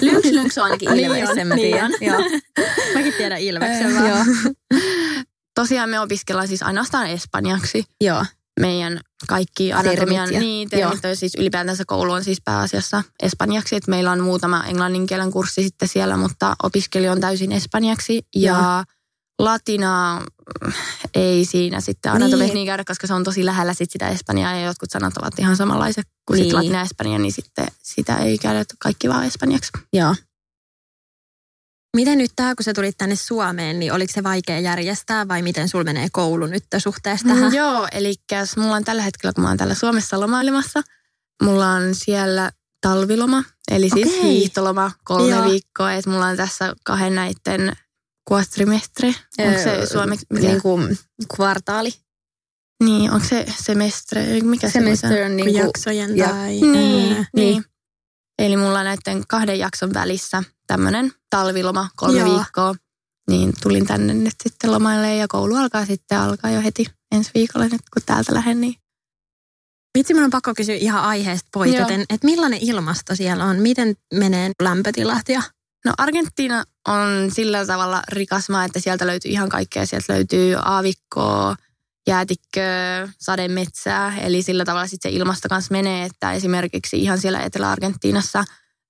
Lynx, 0.00 0.24
lynx 0.32 0.58
on 0.58 0.64
ainakin 0.64 0.90
Niin 0.90 1.04
ilveis, 1.04 1.28
on, 1.28 1.34
sen 1.34 1.46
mä 1.46 1.54
niin 1.54 1.68
tiedän. 1.72 1.92
Joo. 2.00 2.20
Mäkin 2.94 3.12
tiedän 3.12 3.40
Ilveksen 3.40 3.90
Joo. 3.90 4.02
vaan. 4.02 4.26
Tosiaan 5.54 5.90
me 5.90 6.00
opiskellaan 6.00 6.48
siis 6.48 6.62
ainoastaan 6.62 7.06
espanjaksi. 7.06 7.84
Joo. 8.00 8.24
Meidän 8.60 9.00
kaikki 9.28 9.72
anatomian 9.72 10.28
Termit 10.28 10.32
ja- 10.34 10.40
niin, 10.40 10.70
termit 10.70 11.04
on 11.04 11.16
siis 11.16 11.34
ylipäätänsä 11.34 11.84
koulu 11.86 12.12
on 12.12 12.24
siis 12.24 12.38
pääasiassa 12.44 13.02
espanjaksi. 13.22 13.76
Että 13.76 13.90
meillä 13.90 14.12
on 14.12 14.20
muutama 14.20 14.64
englannin 14.64 15.06
kielen 15.06 15.30
kurssi 15.30 15.62
sitten 15.62 15.88
siellä, 15.88 16.16
mutta 16.16 16.56
opiskelija 16.62 17.12
on 17.12 17.20
täysin 17.20 17.52
espanjaksi. 17.52 18.22
Ja 18.36 18.84
latinaa 19.38 20.20
mm, 20.20 20.72
ei 21.14 21.44
siinä 21.44 21.80
sitten 21.80 22.12
anatomiassa 22.12 22.44
Niin. 22.44 22.54
niin 22.54 22.66
käydä, 22.66 22.84
koska 22.86 23.06
se 23.06 23.14
on 23.14 23.24
tosi 23.24 23.44
lähellä 23.44 23.74
sit 23.74 23.90
sitä 23.90 24.08
espanjaa 24.08 24.52
ja 24.56 24.64
jotkut 24.66 24.90
sanat 24.90 25.16
ovat 25.16 25.38
ihan 25.38 25.56
samanlaiset 25.56 26.06
kuin 26.26 26.36
Niin. 26.36 26.44
niin. 26.44 26.54
latina 26.56 26.76
ja 26.78 26.82
espanja, 26.82 27.18
niin 27.18 27.32
sitten 27.32 27.66
sitä 27.82 28.16
ei 28.18 28.38
käydä 28.38 28.64
kaikki 28.78 29.08
vaan 29.08 29.24
espanjaksi. 29.24 29.70
Joo. 29.92 30.14
Miten 31.96 32.18
nyt 32.18 32.30
tämä, 32.36 32.54
kun 32.54 32.64
sä 32.64 32.72
tulit 32.74 32.98
tänne 32.98 33.16
Suomeen, 33.16 33.78
niin 33.78 33.92
oliko 33.92 34.12
se 34.12 34.22
vaikea 34.22 34.60
järjestää 34.60 35.28
vai 35.28 35.42
miten 35.42 35.68
sul 35.68 35.84
menee 35.84 36.08
koulu 36.12 36.46
nyt 36.46 36.64
suhteessa 36.78 37.28
tähän? 37.28 37.50
Mm, 37.50 37.56
joo, 37.56 37.88
eli 37.92 38.14
mulla 38.56 38.76
on 38.76 38.84
tällä 38.84 39.02
hetkellä, 39.02 39.32
kun 39.32 39.42
mä 39.42 39.48
oon 39.48 39.56
täällä 39.56 39.74
Suomessa 39.74 40.20
lomailemassa, 40.20 40.82
mulla 41.42 41.68
on 41.70 41.94
siellä 41.94 42.50
talviloma, 42.80 43.44
eli 43.70 43.90
siis 43.90 44.08
Okei. 44.08 44.22
hiihtoloma 44.22 44.90
kolme 45.04 45.36
Joo. 45.36 45.50
viikkoa, 45.50 45.92
että 45.92 46.10
mulla 46.10 46.26
on 46.26 46.36
tässä 46.36 46.74
kahden 46.84 47.14
näiden 47.14 47.72
quadrimestre, 48.32 49.14
onko 49.38 49.58
se 49.62 49.86
suomeksi? 49.86 50.26
Mikä? 50.32 50.46
Niin 50.46 50.62
kuin 50.62 50.98
kvartaali. 51.36 51.90
Niin, 52.84 53.10
onko 53.10 53.26
se 53.28 53.46
semestre, 53.64 54.40
mikä 54.42 54.68
se 54.68 54.72
Semester 54.72 55.24
on 55.24 55.36
niin 55.36 55.46
kuin, 55.50 55.64
Jaksojen 55.64 56.16
ja- 56.16 56.28
tai... 56.28 56.60
Niin, 56.60 57.16
Ää, 57.16 57.24
niin. 57.36 57.64
Eli 58.38 58.56
mulla 58.56 58.78
on 58.78 58.84
näiden 58.84 59.22
kahden 59.28 59.58
jakson 59.58 59.94
välissä 59.94 60.42
tämmöinen 60.72 61.12
talviloma 61.30 61.88
kolme 61.96 62.18
Joo. 62.18 62.36
viikkoa. 62.36 62.74
Niin 63.30 63.52
tulin 63.62 63.86
tänne 63.86 64.14
nyt 64.14 64.34
sitten 64.42 64.72
lomaille 64.72 65.16
ja 65.16 65.28
koulu 65.28 65.56
alkaa 65.56 65.86
sitten 65.86 66.18
alkaa 66.18 66.50
jo 66.50 66.62
heti 66.62 66.86
ensi 67.14 67.30
viikolla 67.34 67.64
nyt 67.64 67.80
kun 67.92 68.02
täältä 68.06 68.34
lähden. 68.34 68.60
Niin. 68.60 68.74
Vitsi, 69.98 70.14
mun 70.14 70.24
on 70.24 70.30
pakko 70.30 70.54
kysyä 70.54 70.74
ihan 70.74 71.02
aiheesta 71.02 71.48
poiketen, 71.52 72.00
että 72.00 72.26
millainen 72.26 72.58
ilmasto 72.62 73.14
siellä 73.14 73.44
on? 73.44 73.56
Miten 73.56 73.94
menee 74.14 74.50
lämpötilat 74.62 75.28
ja... 75.28 75.42
No 75.84 75.92
Argentiina 75.98 76.64
on 76.88 77.30
sillä 77.32 77.66
tavalla 77.66 78.02
rikas 78.08 78.48
maa, 78.48 78.64
että 78.64 78.80
sieltä 78.80 79.06
löytyy 79.06 79.30
ihan 79.30 79.48
kaikkea. 79.48 79.86
Sieltä 79.86 80.12
löytyy 80.12 80.56
aavikkoa, 80.62 81.56
jäätikköä, 82.06 83.08
sademetsää. 83.18 84.18
Eli 84.18 84.42
sillä 84.42 84.64
tavalla 84.64 84.86
sitten 84.86 85.12
se 85.12 85.16
ilmasto 85.16 85.48
kanssa 85.48 85.72
menee, 85.72 86.04
että 86.04 86.32
esimerkiksi 86.32 87.02
ihan 87.02 87.18
siellä 87.18 87.40
Etelä-Argentiinassa 87.40 88.44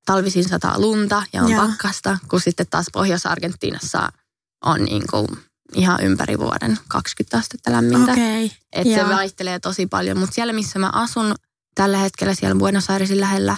talvisin 0.06 0.48
sataa 0.48 0.80
lunta 0.80 1.22
ja 1.32 1.42
on 1.42 1.50
Joo. 1.50 1.66
pakkasta, 1.66 2.18
kun 2.28 2.40
sitten 2.40 2.66
taas 2.70 2.86
Pohjois-Argentiinassa 2.92 4.08
on 4.64 4.84
niin 4.84 5.02
kuin 5.10 5.26
ihan 5.74 6.00
ympäri 6.02 6.38
vuoden 6.38 6.78
20 6.88 7.38
astetta 7.38 7.72
lämmintä. 7.72 8.12
Okei. 8.12 8.52
Että 8.72 8.94
se 8.94 9.08
vaihtelee 9.08 9.58
tosi 9.58 9.86
paljon, 9.86 10.18
mutta 10.18 10.34
siellä 10.34 10.52
missä 10.52 10.78
mä 10.78 10.90
asun 10.92 11.34
tällä 11.74 11.98
hetkellä 11.98 12.34
siellä 12.34 12.56
Buenos 12.56 12.90
Airesin 12.90 13.20
lähellä, 13.20 13.56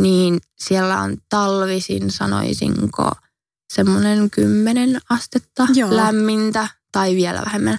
niin 0.00 0.40
siellä 0.58 1.00
on 1.00 1.16
talvisin 1.28 2.10
sanoisinko 2.10 3.12
semmoinen 3.72 4.30
10 4.30 5.00
astetta 5.10 5.66
Joo. 5.74 5.96
lämmintä 5.96 6.68
tai 6.92 7.16
vielä 7.16 7.42
vähemmän. 7.46 7.78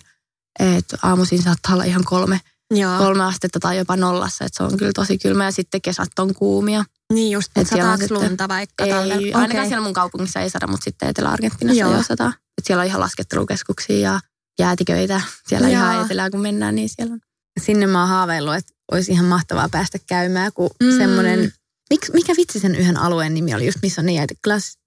Et 0.59 0.85
aamuisin 1.03 1.43
saattaa 1.43 1.73
olla 1.73 1.83
ihan 1.83 2.03
kolme, 2.03 2.41
Joo. 2.71 2.97
kolme 2.97 3.23
astetta 3.23 3.59
tai 3.59 3.77
jopa 3.77 3.95
nollassa, 3.95 4.45
että 4.45 4.57
se 4.57 4.63
on 4.63 4.77
kyllä 4.77 4.91
tosi 4.95 5.17
kylmä 5.17 5.45
ja 5.45 5.51
sitten 5.51 5.81
kesät 5.81 6.19
on 6.19 6.33
kuumia. 6.33 6.85
Niin 7.13 7.31
just, 7.31 7.51
Et 7.55 7.61
että 7.61 7.75
sataako 7.75 7.97
sitten- 8.01 8.17
lunta 8.21 8.47
vaikka 8.47 8.83
Ei, 8.85 8.89
talvella? 8.91 9.15
ainakaan 9.15 9.45
Okei. 9.45 9.67
siellä 9.67 9.83
mun 9.83 9.93
kaupungissa 9.93 10.39
ei 10.39 10.49
sada, 10.49 10.67
mutta 10.67 10.83
sitten 10.83 11.09
Etelä-Argentiinassa 11.09 11.79
Joo. 11.81 11.93
jo 11.97 12.03
sataa. 12.03 12.33
Et 12.57 12.65
siellä 12.65 12.81
on 12.81 12.87
ihan 12.87 13.01
laskettelukeskuksia 13.01 13.99
ja 13.99 14.19
jäätiköitä. 14.59 15.21
Siellä 15.47 15.69
Joo. 15.69 15.81
ihan 15.91 16.05
etelään 16.05 16.31
kun 16.31 16.41
mennään, 16.41 16.75
niin 16.75 16.89
siellä 16.89 17.13
on. 17.13 17.19
sinne 17.61 17.87
mä 17.87 17.99
oon 17.99 18.09
haaveillut, 18.09 18.55
että 18.55 18.73
olisi 18.91 19.11
ihan 19.11 19.25
mahtavaa 19.25 19.69
päästä 19.69 19.97
käymään, 20.07 20.53
kun 20.53 20.69
Mm. 20.83 20.89
mm. 20.89 20.97
semmoinen, 20.97 21.53
mik, 21.89 22.01
mikä 22.13 22.33
vitsi 22.37 22.59
sen 22.59 22.75
yhden 22.75 22.97
alueen 22.97 23.33
nimi 23.33 23.53
oli 23.55 23.65
just, 23.65 23.77
missä 23.81 24.01
on 24.01 24.05
ne 24.05 24.11
jäitä, 24.13 24.33
Glass, 24.43 24.77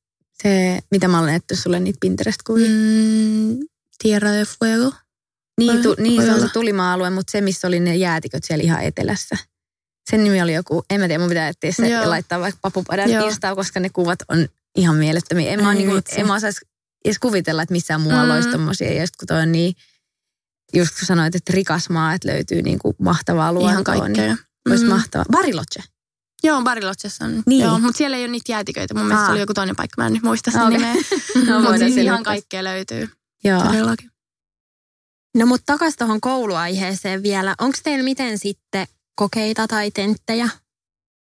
se, 0.43 0.79
mitä 0.91 1.09
mä 1.09 1.19
olen 1.19 1.31
näyttänyt 1.31 1.63
sulle 1.63 1.81
niitä 1.81 1.99
Pinterest-kuvia. 2.01 2.69
Mm. 2.69 3.59
Tierra 4.03 4.31
de 4.33 4.45
Fuego. 4.59 4.93
Niin, 5.61 5.83
tu, 5.83 5.95
niin 5.99 6.23
se 6.23 6.33
on 6.35 6.41
se 6.41 6.49
tulimaa-alue, 6.49 7.11
mutta 7.11 7.31
se, 7.31 7.41
missä 7.41 7.69
oli 7.69 7.81
ne 7.81 7.97
jäätiköt 7.97 8.45
siellä 8.45 8.63
ihan 8.63 8.83
etelässä. 8.83 9.37
Sen 10.11 10.25
nimi 10.25 10.43
oli 10.43 10.55
joku, 10.55 10.85
en 10.91 11.01
mä 11.01 11.07
tiedä, 11.09 11.19
mun 11.23 11.29
pitää 11.29 11.49
etsiä 11.49 11.73
se 11.73 11.89
Joo. 11.89 12.03
ja 12.03 12.11
laittaa 12.11 12.41
vaikka 12.41 12.59
papupadan 12.63 13.11
Joo. 13.11 13.27
Instaan, 13.27 13.57
koska 13.57 13.81
ne 13.81 13.91
kuvat 13.91 14.19
on 14.29 14.49
ihan 14.77 14.97
mielettömiä. 14.97 15.51
En 15.51 15.65
mä, 15.65 15.75
niinku, 15.75 15.95
en 16.17 16.27
mä 16.27 16.35
osaisi 16.35 16.61
edes 17.05 17.19
kuvitella, 17.19 17.63
että 17.63 17.73
missään 17.73 18.01
muualla 18.01 18.25
Mm. 18.25 18.31
olisi 18.37 18.49
tommosia. 18.51 18.93
Ja 18.95 19.01
just 19.01 19.17
kun 19.17 19.27
toi 19.29 19.43
on 19.43 19.53
niin, 19.53 19.75
just 20.75 20.99
kun 20.99 21.07
sanoit, 21.07 21.35
että 21.35 21.53
rikas 21.53 21.91
maa, 21.91 22.15
että 22.15 22.29
löytyy 22.29 22.63
niinku 22.63 22.95
mahtavaa 22.99 23.53
luontoa. 23.53 23.71
Ihan 23.73 23.85
kaikkea. 23.85 24.25
Niin 24.27 24.39
olisi 24.71 24.85
Mm. 24.85 24.91
mahtavaa. 24.91 25.25
Bariloche. 25.33 25.83
Joo, 26.45 26.63
Barilotsessa 26.63 27.25
on. 27.25 27.43
Niin. 27.47 27.65
Joo, 27.65 27.79
mutta 27.79 27.99
siellä 27.99 28.17
ei 28.17 28.23
ole 28.23 28.31
niitä 28.33 28.53
jäätiköitä. 28.53 28.95
Mun 28.95 29.07
mielestä 29.07 29.21
Aa. 29.21 29.27
se 29.27 29.33
oli 29.33 29.41
joku 29.41 29.55
toinen 29.55 29.77
paikka. 29.77 30.03
Mä 30.03 30.07
en 30.07 30.13
nyt 30.13 30.23
muista 30.23 30.51
sen 30.51 30.63
Okei. 30.63 30.79
nimeä. 30.79 30.95
No, 31.49 31.61
Mutta 31.61 31.79
siis 31.79 31.97
ihan 31.97 32.23
kaikkea 32.23 32.65
löytyy. 32.65 33.09
Joo. 33.45 33.63
Todellakin. 33.65 34.11
No 35.37 35.47
mutta 35.47 35.73
takaisin 35.73 35.99
tuohon 35.99 36.21
kouluaiheeseen 36.21 37.23
vielä. 37.23 37.55
Onko 37.61 37.79
teillä 37.85 38.05
miten 38.05 38.39
sitten 38.39 38.87
kokeita 39.19 39.69
tai 39.69 39.91
tenttejä? 39.91 40.49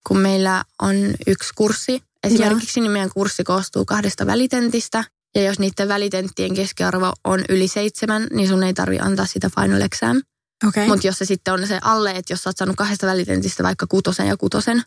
Kun 0.08 0.18
meillä 0.18 0.64
on 0.82 0.96
yksi 1.28 1.50
kurssi, 1.56 2.04
esimerkiksi 2.24 2.80
niin 2.80 2.92
meidän 2.92 3.10
kurssi 3.10 3.44
koostuu 3.44 3.86
kahdesta 3.86 4.26
välitentistä. 4.26 5.04
Ja 5.36 5.44
jos 5.44 5.60
niiden 5.60 5.88
välitenttien 5.88 6.54
keskiarvo 6.56 7.14
on 7.24 7.44
yli 7.50 7.68
seitsemän, 7.68 8.28
niin 8.34 8.48
sun 8.48 8.64
ei 8.64 8.74
tarvi 8.74 9.00
antaa 9.00 9.26
sitä 9.26 9.50
final 9.60 9.82
exam. 9.82 10.22
Okei. 10.68 10.88
Mutta 10.88 11.08
jos 11.08 11.18
se 11.18 11.26
sitten 11.26 11.54
on 11.54 11.68
se 11.68 11.80
alle, 11.82 12.12
että 12.12 12.34
jos 12.34 12.44
sä 12.44 12.50
oot 12.50 12.58
saanut 12.58 12.76
kahdesta 12.76 13.08
välitentistä 13.08 13.64
vaikka 13.64 13.88
kutosen 13.88 14.28
ja 14.28 14.38
kutosen, 14.38 14.82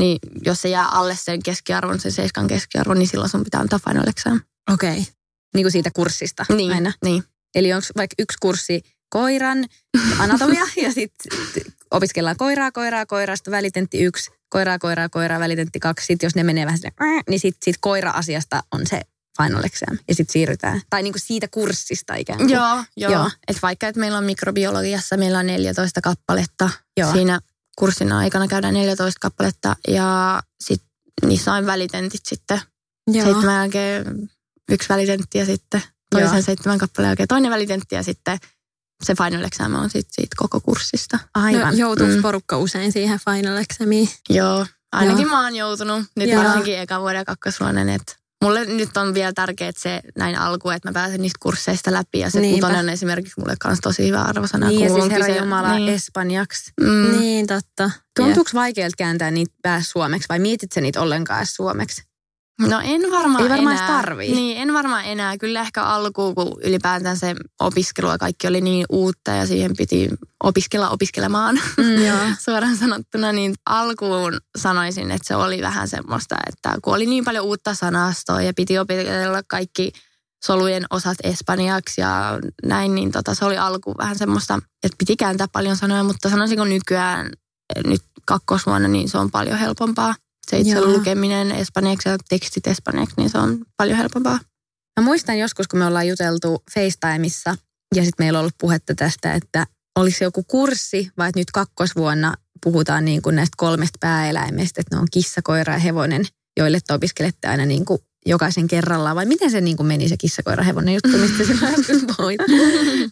niin 0.00 0.18
jos 0.44 0.62
se 0.62 0.68
jää 0.68 0.88
alle 0.88 1.16
sen 1.16 1.42
keskiarvon, 1.42 2.00
sen 2.00 2.12
seiskan 2.12 2.46
keskiarvon, 2.46 2.98
niin 2.98 3.08
silloin 3.08 3.30
sun 3.30 3.44
pitää 3.44 3.60
antaa 3.60 3.80
final 3.88 4.08
exam. 4.08 4.40
Okei. 4.72 5.06
Niin 5.54 5.64
kuin 5.64 5.72
siitä 5.72 5.90
kurssista 5.94 6.46
Niin, 6.48 6.72
aina. 6.72 6.92
niin. 7.04 7.24
Eli 7.54 7.72
onko 7.72 7.86
vaikka 7.96 8.14
yksi 8.18 8.38
kurssi 8.40 8.80
koiran 9.10 9.64
anatomia 10.18 10.64
ja 10.84 10.92
sitten 10.92 11.32
opiskellaan 11.90 12.36
koiraa, 12.36 12.72
koiraa, 12.72 13.06
koiraa, 13.06 13.36
sitten 13.36 13.52
välitentti 13.52 13.98
yksi, 14.04 14.30
koiraa, 14.48 14.78
koiraa, 14.78 15.08
koiraa, 15.08 15.40
välitentti 15.40 15.80
kaksi. 15.80 16.06
Sitten 16.06 16.26
jos 16.26 16.34
ne 16.34 16.42
menee 16.42 16.66
vähän 16.66 16.78
silleen, 16.78 17.22
niin 17.28 17.40
sitten 17.40 17.64
sit 17.64 17.76
koira-asiasta 17.80 18.62
on 18.72 18.86
se 18.86 19.00
final 19.42 19.64
exam 19.64 19.98
ja 20.08 20.14
sitten 20.14 20.32
siirrytään. 20.32 20.80
Tai 20.90 21.02
niinku 21.02 21.18
siitä 21.18 21.48
kurssista 21.48 22.14
ikään 22.14 22.38
kuin. 22.38 22.50
Joo, 22.50 22.84
joo. 22.96 23.12
Joo. 23.12 23.30
Et 23.48 23.56
vaikka, 23.62 23.88
että 23.88 24.00
meillä 24.00 24.18
on 24.18 24.24
mikrobiologiassa, 24.24 25.16
meillä 25.16 25.38
on 25.38 25.46
14 25.46 26.00
kappaletta. 26.00 26.70
Joo. 26.96 27.12
Siinä 27.12 27.40
kurssin 27.78 28.12
aikana 28.12 28.48
käydään 28.48 28.74
14 28.74 29.18
kappaletta 29.20 29.76
ja 29.88 30.40
sitten 30.64 30.88
niissä 31.26 31.52
on 31.52 31.66
välitentit 31.66 32.26
sitten. 32.26 32.60
Joo. 33.06 33.24
Seitsemän 33.24 33.54
jälkeen 33.54 34.30
yksi 34.70 34.88
välitentti 34.88 35.38
ja 35.38 35.46
sitten 35.46 35.82
toisen 36.10 36.32
Joo. 36.32 36.42
seitsemän 36.42 36.78
kappaleen 36.78 37.08
jälkeen 37.08 37.28
toinen 37.28 37.50
välitentti 37.50 37.94
ja 37.94 38.02
sitten 38.02 38.38
se 39.04 39.14
final 39.14 39.44
exam 39.44 39.74
on 39.74 39.90
sit 39.90 40.06
siitä 40.10 40.36
koko 40.36 40.60
kurssista. 40.60 41.18
Aivan. 41.34 41.60
No, 41.72 41.78
joutuuko 41.78 42.14
Mm. 42.14 42.22
porukka 42.22 42.58
usein 42.58 42.92
siihen 42.92 43.18
final 43.30 43.56
examiin? 43.56 44.08
Joo, 44.30 44.66
ainakin 44.92 45.22
Joo. 45.22 45.30
mä 45.30 45.42
oon 45.44 45.56
joutunut. 45.56 46.02
Nyt 46.16 46.30
Joo. 46.30 46.44
varsinkin 46.44 46.78
eka 46.78 47.00
vuoden 47.00 47.24
kakkosvuoden, 47.24 47.88
että 47.88 48.12
mulle 48.44 48.64
nyt 48.64 48.96
on 48.96 49.14
vielä 49.14 49.32
tärkeää 49.32 49.72
se 49.76 50.00
näin 50.16 50.38
alku, 50.38 50.70
että 50.70 50.88
mä 50.88 50.92
pääsen 50.92 51.22
niistä 51.22 51.38
kursseista 51.42 51.92
läpi. 51.92 52.18
Ja 52.18 52.30
se 52.30 52.40
Niinpä. 52.40 52.54
kutonen 52.66 52.84
on 52.84 52.88
esimerkiksi 52.88 53.40
mulle 53.40 53.54
kanssa 53.60 53.82
tosi 53.82 54.06
hyvä 54.06 54.22
arvosana. 54.22 54.68
Niin 54.68 54.80
ja 54.80 54.90
siis 54.94 55.10
herra 55.10 55.26
kyse- 55.26 55.38
Jumala 55.38 55.74
niin. 55.74 55.88
espanjaksi. 55.94 56.72
Mm. 56.80 57.18
Niin, 57.18 57.46
totta. 57.46 57.90
Tuntuuko 58.16 58.50
vaikealta 58.54 58.94
kääntää 58.98 59.30
niitä 59.30 59.54
pääs 59.62 59.90
suomeksi 59.90 60.28
vai 60.28 60.38
mietit 60.38 60.72
sä 60.72 60.80
niitä 60.80 61.00
ollenkaan 61.00 61.46
suomeksi? 61.46 62.02
No 62.60 62.80
en 62.84 63.02
varmaan 63.10 63.44
Ei 63.44 63.50
varmaan 63.50 63.76
enää. 63.76 63.88
tarvii. 63.88 64.34
Niin, 64.34 64.56
en 64.58 64.74
varmaan 64.74 65.04
enää. 65.04 65.38
Kyllä 65.38 65.60
ehkä 65.60 65.82
alkuun, 65.82 66.34
kun 66.34 66.60
ylipäätään 66.64 67.16
se 67.16 67.36
opiskelu 67.60 68.08
ja 68.08 68.18
kaikki 68.18 68.46
oli 68.46 68.60
niin 68.60 68.86
uutta 68.88 69.30
ja 69.30 69.46
siihen 69.46 69.76
piti 69.76 70.08
opiskella 70.44 70.88
opiskelemaan 70.90 71.60
Mm, 71.76 72.02
joo. 72.08 72.18
suoraan 72.38 72.76
sanottuna, 72.76 73.32
niin 73.32 73.54
alkuun 73.66 74.40
sanoisin, 74.58 75.10
että 75.10 75.28
se 75.28 75.36
oli 75.36 75.62
vähän 75.62 75.88
semmoista, 75.88 76.36
että 76.48 76.74
kun 76.82 76.94
oli 76.94 77.06
niin 77.06 77.24
paljon 77.24 77.44
uutta 77.44 77.74
sanastoa 77.74 78.42
ja 78.42 78.52
piti 78.56 78.78
opetella 78.78 79.42
kaikki 79.46 79.92
solujen 80.44 80.84
osat 80.90 81.16
espanjaksi 81.24 82.00
ja 82.00 82.38
näin, 82.66 82.94
niin 82.94 83.12
tota, 83.12 83.34
se 83.34 83.44
oli 83.44 83.58
alku 83.58 83.94
vähän 83.98 84.18
semmoista, 84.18 84.58
että 84.82 84.96
piti 84.98 85.16
kääntää 85.16 85.46
paljon 85.52 85.76
sanoja, 85.76 86.02
mutta 86.04 86.28
sanoisinko 86.30 86.64
nykyään 86.64 87.26
eh, 87.76 87.82
nyt 87.84 88.02
kakkosvuonna, 88.26 88.88
niin 88.88 89.08
se 89.08 89.18
on 89.18 89.30
paljon 89.30 89.58
helpompaa. 89.58 90.14
Se 90.50 90.58
itse 90.58 90.72
Joo. 90.72 90.86
lukeminen 90.86 91.52
espanjaksi 91.52 92.08
ja 92.08 92.16
tekstit 92.28 92.66
espanjaksi, 92.66 93.14
niin 93.16 93.30
se 93.30 93.38
on 93.38 93.58
paljon 93.76 93.98
helpompaa. 93.98 94.38
Mä 95.00 95.04
muistan 95.04 95.38
joskus, 95.38 95.68
kun 95.68 95.78
me 95.78 95.86
ollaan 95.86 96.08
juteltu 96.08 96.62
FaceTimeissa 96.74 97.56
ja 97.94 98.04
sitten 98.04 98.24
meillä 98.24 98.38
on 98.38 98.40
ollut 98.40 98.54
puhetta 98.60 98.94
tästä, 98.94 99.34
että 99.34 99.66
olisi 99.98 100.24
joku 100.24 100.42
kurssi, 100.42 101.10
vai 101.18 101.28
että 101.28 101.40
nyt 101.40 101.50
kakkosvuonna 101.50 102.34
puhutaan 102.64 103.04
niin 103.04 103.22
kuin 103.22 103.36
näistä 103.36 103.54
kolmesta 103.56 103.98
pääeläimestä, 104.00 104.80
että 104.80 104.96
ne 104.96 105.00
on 105.00 105.06
kissa, 105.12 105.40
koira 105.44 105.72
ja 105.72 105.78
hevonen, 105.78 106.24
joille 106.56 106.78
te 106.86 106.94
opiskelette 106.94 107.48
aina 107.48 107.64
niin 107.64 107.84
kuin 107.84 107.98
jokaisen 108.26 108.68
kerrallaan, 108.68 109.16
vai 109.16 109.26
miten 109.26 109.50
se 109.50 109.60
niin 109.60 109.76
kuin 109.76 109.86
meni 109.86 110.08
se 110.08 110.16
kissa, 110.16 110.42
koira, 110.42 110.64
hevonen 110.64 110.94
juttu, 110.94 111.18
mistä 111.18 111.44
se 111.44 111.52
äsken 111.78 112.00
puhuit? 112.16 112.40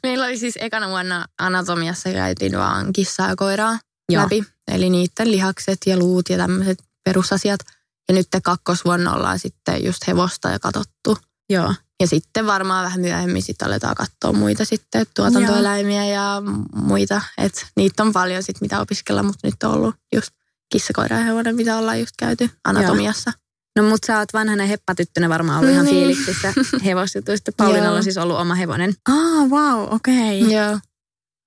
Meillä 0.03 0.25
oli 0.25 0.39
siis 0.39 0.55
ekana 0.61 0.89
vuonna 0.89 1.27
anatomiassa 1.39 2.13
käytiin 2.13 2.59
vaan 2.59 2.93
kissaa 2.93 3.29
ja 3.29 3.37
koiraa 3.37 3.79
Joo. 4.13 4.23
läpi. 4.23 4.45
Eli 4.69 4.91
niiden 4.91 5.31
lihakset 5.31 5.79
ja 5.87 5.99
luut 5.99 6.29
ja 6.29 6.37
tämmöiset 6.37 6.79
perusasiat. 7.07 7.61
Ja 8.09 8.15
nyt 8.15 8.29
kakkosvuonna 8.43 9.15
ollaan 9.15 9.39
sitten 9.39 9.85
just 9.85 10.07
hevosta 10.07 10.51
ja 10.51 10.59
katsottu. 10.59 11.19
Joo. 11.51 11.75
Ja 12.01 12.07
sitten 12.07 12.47
varmaan 12.47 12.85
vähän 12.85 13.01
myöhemmin 13.01 13.43
sitten 13.43 13.69
aletaan 13.69 13.95
katsoa 13.95 14.33
muita 14.33 14.65
sitten, 14.65 15.07
tuotantoeläimiä 15.17 16.05
ja 16.07 16.43
muita. 16.75 17.21
Että 17.39 17.67
niitä 17.77 18.03
on 18.03 18.13
paljon 18.13 18.43
sitten 18.43 18.65
mitä 18.65 18.81
opiskella, 18.81 19.23
mutta 19.23 19.47
nyt 19.47 19.63
on 19.65 19.73
ollut 19.73 19.95
just 20.15 20.31
kissa, 20.73 20.93
koira 20.93 21.17
ja 21.17 21.25
hevonen, 21.25 21.57
mitä 21.57 21.79
ollaan 21.79 22.01
just 22.01 22.15
käyty 22.19 22.51
anatomiassa. 22.65 23.33
No 23.77 23.83
mut 23.83 24.01
sä 24.07 24.19
oot 24.19 24.33
vanhana 24.33 24.65
heppatyttönä 24.67 25.29
varmaan 25.29 25.59
ollut 25.59 25.73
ihan 25.73 25.85
Niin. 25.87 25.97
fiiliksissä 25.97 26.53
hevosjutuista. 26.85 27.53
Pauliinalla 27.57 27.89
Joo. 27.89 27.97
on 27.97 28.03
siis 28.05 28.17
ollut 28.19 28.39
oma 28.39 28.55
hevonen. 28.55 28.95
Ah, 29.09 29.49
wow, 29.49 29.95
okei. 29.95 30.43
Okay. 30.45 30.55
Joo. 30.57 30.79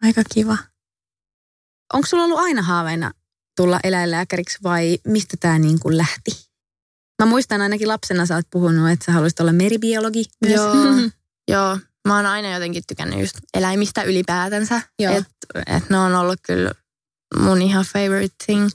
Aika 0.04 0.22
kiva. 0.34 0.58
Onko 1.94 2.08
sulla 2.08 2.24
ollut 2.24 2.40
aina 2.40 2.62
haaveena 2.62 3.12
tulla 3.60 3.80
eläinlääkäriksi 3.84 4.58
vai 4.64 4.98
mistä 5.08 5.38
tämä 5.40 5.60
niin 5.60 5.80
kuin 5.80 5.98
lähti? 5.98 6.32
Mä 7.22 7.26
muistan 7.26 7.62
ainakin 7.62 7.88
lapsena 7.88 8.26
sä 8.26 8.36
oot 8.36 8.46
puhunut, 8.52 8.90
että 8.90 9.06
sä 9.06 9.12
haluaisit 9.12 9.40
olla 9.40 9.54
meribiologi 9.54 10.24
myös. 10.42 10.56
Joo. 10.56 10.74
Joo, 11.52 11.78
mä 12.08 12.16
oon 12.16 12.26
aina 12.26 12.54
jotenkin 12.54 12.84
tykännyt 12.88 13.20
just 13.20 13.38
eläimistä 13.54 14.04
ylipäätänsä. 14.04 14.82
Joo. 15.00 15.14
Et, 15.14 15.26
et 15.66 15.90
ne 15.90 15.98
on 15.98 16.16
ollut 16.16 16.40
kyllä 16.44 16.72
mun 17.40 17.62
ihan 17.62 17.86
favorite 17.86 18.36
thing. 18.46 18.70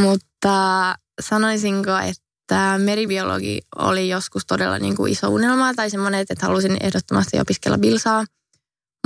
Mutta 0.00 0.94
sanoisinko, 1.20 1.90
että 1.98 2.78
meribiologi 2.78 3.60
oli 3.76 4.08
joskus 4.08 4.46
todella 4.46 4.78
niin 4.78 4.96
kuin 4.96 5.12
iso 5.12 5.28
unelma 5.28 5.74
tai 5.74 5.90
semmoinen, 5.90 6.20
että 6.20 6.46
halusin 6.46 6.76
ehdottomasti 6.80 7.40
opiskella 7.40 7.78
bilsaa. 7.78 8.24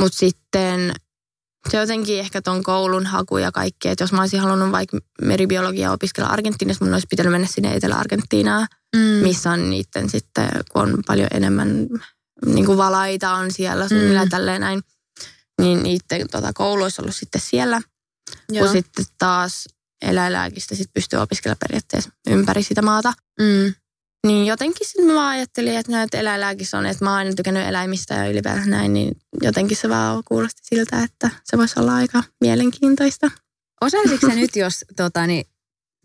Mutta 0.00 0.18
sitten 0.18 0.92
se 1.70 1.76
jotenkin 1.76 2.18
ehkä 2.18 2.42
ton 2.42 2.62
koulun 2.62 3.06
haku 3.06 3.38
ja 3.38 3.52
kaikki, 3.52 3.88
että 3.88 4.04
jos 4.04 4.12
mä 4.12 4.20
olisin 4.20 4.40
halunnut 4.40 4.72
vaikka 4.72 4.98
meribiologiaa 5.22 5.92
opiskella 5.92 6.28
Argentiinassa, 6.30 6.84
mun 6.84 6.94
olisi 6.94 7.06
pitänyt 7.10 7.32
mennä 7.32 7.46
sinne 7.46 7.74
Etelä-Argentiinaan 7.74 8.66
Mm. 8.96 9.00
missä 9.00 9.50
on 9.50 9.70
niiden 9.70 10.10
sitten, 10.10 10.48
kun 10.72 10.82
on 10.82 11.02
paljon 11.06 11.28
enemmän 11.34 11.86
niin 12.46 12.66
kuin 12.66 12.78
valaita 12.78 13.30
on 13.32 13.52
siellä 13.52 13.88
suunnilleen 13.88 14.26
Mm. 14.26 14.30
tälleen 14.30 14.60
näin, 14.60 14.80
niin 15.60 15.82
niiden 15.82 16.28
tota, 16.30 16.52
koulu 16.52 16.82
olisi 16.82 17.02
ollut 17.02 17.16
sitten 17.16 17.40
siellä. 17.40 17.80
Joo. 18.48 18.64
Kun 18.64 18.72
sitten 18.72 19.04
taas 19.18 19.68
eläinlääkistä 20.02 20.74
sit 20.74 20.90
pystyy 20.94 21.18
opiskelemaan 21.18 21.58
periaatteessa 21.60 22.10
ympäri 22.28 22.62
sitä 22.62 22.82
maata. 22.82 23.12
Mm. 23.40 23.74
Niin 24.26 24.46
jotenkin 24.46 24.86
sitten 24.86 25.06
mä 25.06 25.14
vaan 25.14 25.28
ajattelin, 25.28 25.76
että 25.76 25.92
näitä 25.92 26.18
eläinlääkissä 26.18 26.78
on, 26.78 26.86
että 26.86 27.04
mä 27.04 27.10
oon 27.10 27.18
aina 27.18 27.32
tykännyt 27.32 27.66
eläimistä 27.66 28.14
ja 28.14 28.30
ylipäätään 28.30 28.70
näin, 28.70 28.92
niin 28.92 29.16
jotenkin 29.42 29.76
se 29.76 29.88
vaan 29.88 30.22
kuulosti 30.24 30.60
siltä, 30.64 31.02
että 31.02 31.30
se 31.44 31.58
voisi 31.58 31.80
olla 31.80 31.94
aika 31.94 32.22
mielenkiintoista. 32.40 33.30
Osaisitko 33.80 34.28
sä 34.28 34.34
nyt, 34.34 34.56
jos 34.56 34.84
tota, 34.96 35.26
niin, 35.26 35.44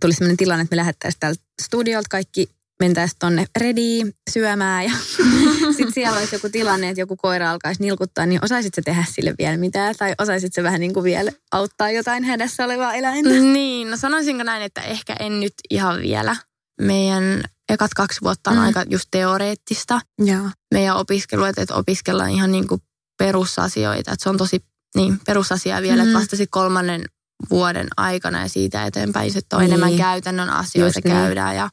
tulisi 0.02 0.17
sellainen 0.17 0.38
tilanne, 0.38 0.62
että 0.62 0.76
me 0.76 0.78
lähettäisiin 0.78 1.19
täältä 1.19 1.41
studiolta 1.62 2.08
kaikki 2.10 2.49
mentäisiin 2.80 3.19
tonne 3.19 3.45
rediin 3.60 4.13
syömään 4.30 4.84
ja 4.84 4.91
sitten 5.78 5.93
siellä 5.93 6.19
olisi 6.19 6.36
joku 6.36 6.49
tilanne, 6.49 6.89
että 6.89 7.02
joku 7.02 7.15
koira 7.15 7.52
alkaisi 7.52 7.82
nilkuttaa, 7.82 8.26
niin 8.26 8.39
osaisit 8.45 8.73
sä 8.73 8.82
tehdä 8.86 9.06
sille 9.15 9.34
vielä 9.39 9.58
mitään? 9.58 9.95
Tai 9.97 10.13
osaisit 10.21 10.54
sä 10.54 10.63
vähän 10.63 10.80
niin 10.80 10.93
kuin 10.93 11.04
vielä 11.04 11.32
auttaa 11.52 11.91
jotain 11.91 12.23
hädässä 12.23 12.65
olevaa 12.65 12.93
eläintä? 12.93 13.30
Niin, 13.30 13.91
no 13.91 13.97
sanoisinko 13.97 14.43
näin, 14.43 14.63
että 14.63 14.82
ehkä 14.82 15.15
en 15.19 15.39
nyt 15.39 15.54
ihan 15.69 16.02
vielä. 16.02 16.36
Meidän 16.82 17.43
ekat 17.73 17.93
kaksi 17.93 18.21
vuotta 18.23 18.49
on 18.49 18.55
Mm. 18.57 18.63
aika 18.63 18.83
just 18.89 19.07
teoreettista. 19.12 20.01
Joo. 20.19 20.49
Meidän 20.73 20.95
opiskelu, 20.95 21.43
että 21.43 21.62
että 21.62 21.75
opiskellaan 21.75 22.29
ihan 22.29 22.51
niin 22.51 22.67
kuin 22.67 22.81
perusasioita. 23.17 24.12
Että 24.12 24.23
se 24.23 24.29
on 24.29 24.38
tosi 24.38 24.65
niin, 24.95 25.19
perusasia 25.25 25.81
vielä, 25.81 26.03
Mm. 26.03 26.07
että 26.09 26.19
vasta 26.19 26.36
kolmannen 26.49 27.05
vuoden 27.49 27.88
aikana 27.97 28.41
ja 28.41 28.49
siitä 28.49 28.86
eteenpäin 28.86 29.33
se 29.33 29.41
on 29.53 29.59
Niin. 29.59 29.67
enemmän 29.73 29.97
käytännön 29.97 30.49
asioita 30.49 30.97
Just 30.99 31.05
niin. 31.05 31.15
käydään 31.15 31.55
ja 31.55 31.69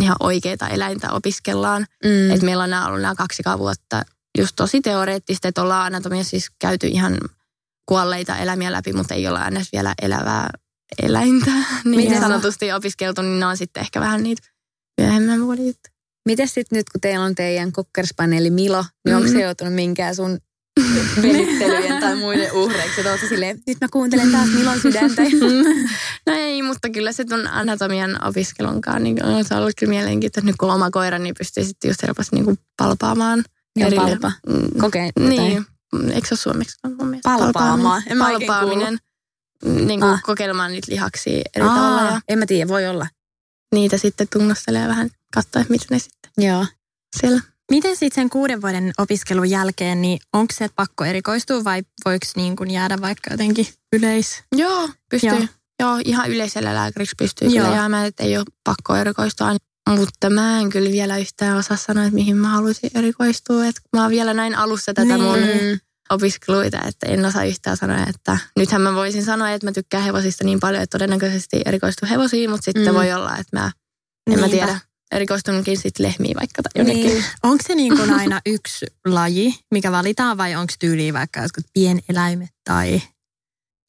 ihan 0.00 0.16
oikeita 0.20 0.68
eläintä 0.68 1.12
opiskellaan. 1.12 1.86
Mm. 2.04 2.30
Et 2.30 2.42
meillä 2.42 2.62
on 2.64 2.70
nämä 2.70 2.86
ollut 2.86 3.00
nämä 3.00 3.14
kaksi 3.14 3.42
vuotta 3.58 4.02
just 4.38 4.52
tosi 4.56 4.80
teoreettista, 4.80 5.48
että 5.48 5.62
ollaan 5.62 5.86
anatomiassa 5.86 6.30
siis 6.30 6.50
käyty 6.58 6.86
ihan 6.86 7.18
kuolleita 7.86 8.36
eläimiä 8.36 8.72
läpi, 8.72 8.92
mutta 8.92 9.14
ei 9.14 9.28
olla 9.28 9.48
edes 9.48 9.68
vielä 9.72 9.94
elävää 10.02 10.50
eläintä 11.02 11.50
niin 11.84 12.10
Miten- 12.10 12.20
sanotusti 12.20 12.72
opiskeltu, 12.72 13.22
niin 13.22 13.40
ne 13.40 13.46
on 13.46 13.56
sitten 13.56 13.80
ehkä 13.80 14.00
vähän 14.00 14.22
niitä 14.22 14.42
myöhemmän 15.00 15.40
vuoden 15.46 15.66
juttuja. 15.66 15.94
Miten 16.26 16.48
sitten 16.48 16.76
nyt, 16.76 16.90
kun 16.92 17.00
teillä 17.00 17.24
on 17.24 17.34
teidän 17.34 17.72
kokkerspaneeli 17.72 18.50
Milo, 18.50 18.84
niin 19.04 19.16
onko 19.16 19.28
se 19.28 19.34
Mm. 19.34 19.40
joutunut 19.40 19.74
minkään 19.74 20.16
sun 20.16 20.38
venyttelyjen 21.22 22.00
tai 22.00 22.16
muiden 22.16 22.52
uhreiksi? 22.52 23.00
Että 23.00 23.28
silleen, 23.28 23.62
nyt 23.66 23.78
mä 23.80 23.88
kuuntelen 23.92 24.32
taas 24.32 24.48
Milon 24.48 24.80
sydäntä. 24.80 25.22
No 26.26 26.32
ei, 26.36 26.62
mutta 26.62 26.90
kyllä 26.90 27.12
se 27.12 27.24
tuon 27.24 27.46
anatomian 27.46 28.24
opiskelunkaan, 28.24 29.02
niin 29.02 29.24
on 29.24 29.44
se 29.44 29.54
ollut 29.54 29.72
kyllä 29.78 29.90
mielenkiintoista. 29.90 30.46
Nyt 30.46 30.56
kun 30.56 30.68
on 30.68 30.74
oma 30.74 30.90
koira, 30.90 31.18
niin 31.18 31.34
pystyy 31.38 31.64
sitten 31.64 31.88
just 31.88 32.02
helposti 32.02 32.36
niin 32.36 32.44
kuin 32.44 32.58
palpaamaan. 32.76 33.44
Joo, 33.76 33.88
erille- 33.88 34.10
palpa. 34.10 34.32
Mm, 34.48 34.80
Kokeen 34.80 35.10
Niin, 35.18 35.66
eikö 36.12 36.28
se 36.28 36.32
ole 36.34 36.38
suomeksi? 36.38 36.76
Palpaamaan. 37.22 38.02
En 38.06 38.16
mä 38.18 38.24
Palpaaminen. 38.24 38.98
Niin 39.64 40.00
kuin 40.00 40.12
Ah. 40.12 40.22
kokeilemaan 40.22 40.72
niitä 40.72 40.92
lihaksia 40.92 41.42
eri 41.56 41.64
tavalla 41.66 42.02
ja 42.02 42.20
en 42.28 42.38
mä 42.38 42.46
tiedä, 42.46 42.68
voi 42.68 42.86
olla. 42.88 43.06
Niitä 43.74 43.98
sitten 43.98 44.28
tunnustelee 44.32 44.88
vähän 44.88 45.10
katsoa, 45.34 45.62
että 45.62 45.72
mitä 45.72 45.86
ne 45.90 45.98
sitten 45.98 46.30
Joo. 46.38 46.66
siellä. 47.20 47.40
Miten 47.70 47.96
sitten 47.96 48.22
sen 48.22 48.30
kuuden 48.30 48.62
vuoden 48.62 48.92
opiskelun 48.98 49.50
jälkeen, 49.50 50.02
niin 50.02 50.18
onko 50.32 50.54
se 50.56 50.68
pakko 50.76 51.04
erikoistua 51.04 51.64
vai 51.64 51.82
voiko 52.04 52.26
niin 52.36 52.56
kuin 52.56 52.70
jäädä 52.70 53.00
vaikka 53.00 53.30
jotenkin 53.30 53.66
yleis? 53.92 54.42
Joo, 54.56 54.88
pystyy. 55.10 55.30
Joo. 55.30 55.46
Joo, 55.80 56.00
ihan 56.04 56.30
yleisellä 56.30 56.74
lääkäriksi 56.74 57.14
pystyy 57.18 57.48
Joo. 57.48 57.64
kyllä 57.64 57.76
jäämään, 57.76 58.06
että 58.06 58.22
ei 58.24 58.36
ole 58.36 58.44
pakko 58.64 58.96
erikoistua. 58.96 59.56
Mutta 59.96 60.30
mä 60.30 60.60
en 60.60 60.70
kyllä 60.70 60.90
vielä 60.92 61.18
yhtään 61.18 61.56
osaa 61.56 61.76
sanoa, 61.76 62.04
että 62.04 62.14
mihin 62.14 62.36
mä 62.36 62.48
haluaisin 62.48 62.90
erikoistua. 62.94 63.66
Että 63.66 63.80
mä 63.96 64.02
oon 64.02 64.10
vielä 64.10 64.34
näin 64.34 64.54
alussa 64.54 64.94
tätä 64.94 65.16
Niin. 65.16 65.22
mun. 65.22 65.38
Opiskeluita, 66.10 66.78
että 66.88 67.06
en 67.06 67.24
osaa 67.24 67.44
yhtään 67.44 67.76
sanoa, 67.76 68.06
että 68.08 68.38
nythän 68.56 68.80
mä 68.82 68.94
voisin 68.94 69.24
sanoa, 69.24 69.50
että 69.50 69.66
mä 69.66 69.72
tykkään 69.72 70.04
hevosista 70.04 70.44
niin 70.44 70.60
paljon, 70.60 70.82
että 70.82 70.98
todennäköisesti 70.98 71.60
erikoistuu 71.64 72.08
hevosiin, 72.10 72.50
mutta 72.50 72.64
sitten 72.64 72.84
Mm. 72.88 72.94
voi 72.94 73.12
olla, 73.12 73.36
että 73.36 73.60
mä, 73.60 73.72
en 74.32 74.40
mä 74.40 74.46
Niinpä. 74.46 74.66
tiedä, 74.66 74.80
erikoistunutkin 75.12 75.76
sitten 75.78 76.06
lehmiin 76.06 76.36
vaikka 76.40 76.62
tai 76.62 76.70
jonnekin. 76.74 77.06
Niin. 77.06 77.24
Onko 77.42 77.64
se 77.66 77.74
niin 77.74 77.96
kuin 77.96 78.12
aina 78.12 78.40
yksi 78.46 78.86
laji, 79.06 79.54
mikä 79.70 79.92
valitaan 79.92 80.38
vai 80.38 80.54
onko 80.54 80.72
tyyliin 80.80 81.14
vaikka 81.14 81.40
jotkut 81.40 81.64
pieneläimet 81.74 82.50
tai 82.64 83.02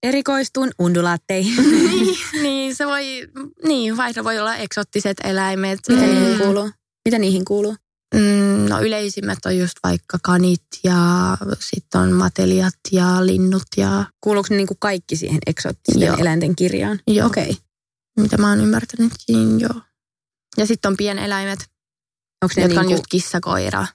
erikoistun 0.03 0.71
undulaatteihin. 0.79 1.55
niin, 1.71 2.17
niin, 2.41 2.75
se 2.75 2.87
voi, 2.87 3.03
niin, 3.67 3.97
vaihdo 3.97 4.23
voi 4.23 4.39
olla 4.39 4.55
eksottiset 4.55 5.17
eläimet. 5.23 5.79
Mitä 5.89 6.01
Ei- 6.05 6.15
niihin 6.15 6.37
kuuluu? 6.37 6.71
Mitä 7.05 7.19
niihin 7.19 7.45
kuuluu? 7.45 7.75
Mm, 8.15 8.69
no 8.69 8.81
yleisimmät 8.81 9.39
on 9.45 9.57
just 9.57 9.77
vaikka 9.83 10.17
kanit 10.23 10.63
ja 10.83 11.37
sitten 11.59 12.01
on 12.01 12.11
matelijat 12.11 12.73
ja 12.91 13.25
linnut 13.25 13.67
ja 13.77 14.05
Kuuluuko 14.21 14.47
ne 14.49 14.55
niinku 14.55 14.75
kaikki 14.79 15.15
siihen 15.15 15.39
eksoottisten 15.47 16.07
Joo. 16.07 16.17
eläinten 16.17 16.55
kirjaan? 16.55 16.99
Joo. 17.07 17.27
Okei. 17.27 17.43
Okay. 17.43 17.55
mitä 18.19 18.37
mä 18.37 18.49
oon 18.49 18.61
ymmärtänyt, 18.61 19.13
niin 19.27 19.59
joo. 19.59 19.81
Ja 20.57 20.65
sitten 20.65 20.89
on 20.89 20.97
pieneläimet, 20.97 21.59
Onko 22.43 22.53
ne 22.57 22.61
jotka 22.63 22.79
on 22.79 22.85
niinku... 22.85 22.99
just 22.99 23.07
kissakoira, 23.09 23.87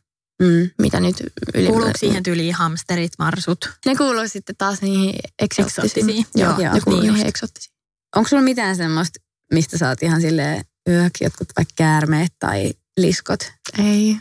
Mm. 0.42 0.70
mitä 0.78 1.00
nyt 1.00 1.16
yli... 1.54 1.66
Kuuluuko 1.66 1.92
siihen 1.98 2.22
tyyliin 2.22 2.54
hamsterit, 2.54 3.12
marsut? 3.18 3.70
Ne 3.86 3.96
kuuluu 3.96 4.28
sitten 4.28 4.56
taas 4.58 4.82
niihin 4.82 5.14
eksoottisiin. 5.38 5.84
Eksoottisiin. 6.10 6.26
Joo, 6.34 6.60
Joo, 6.60 6.74
ne 6.74 6.80
kuuluu 6.80 7.00
niin 7.00 7.12
niihin 7.12 7.26
just. 7.26 7.28
eksoottisiin. 7.28 7.74
Onko 8.16 8.28
sulla 8.28 8.42
mitään 8.42 8.76
semmoista, 8.76 9.20
mistä 9.52 9.78
sä 9.78 9.88
oot 9.88 10.02
ihan 10.02 10.20
silleen 10.20 10.64
yök, 10.88 11.12
jotkut 11.20 11.48
vaikka 11.56 11.72
käärmeet 11.76 12.32
tai 12.38 12.74
liskot? 12.96 13.52
Ei. 13.78 14.16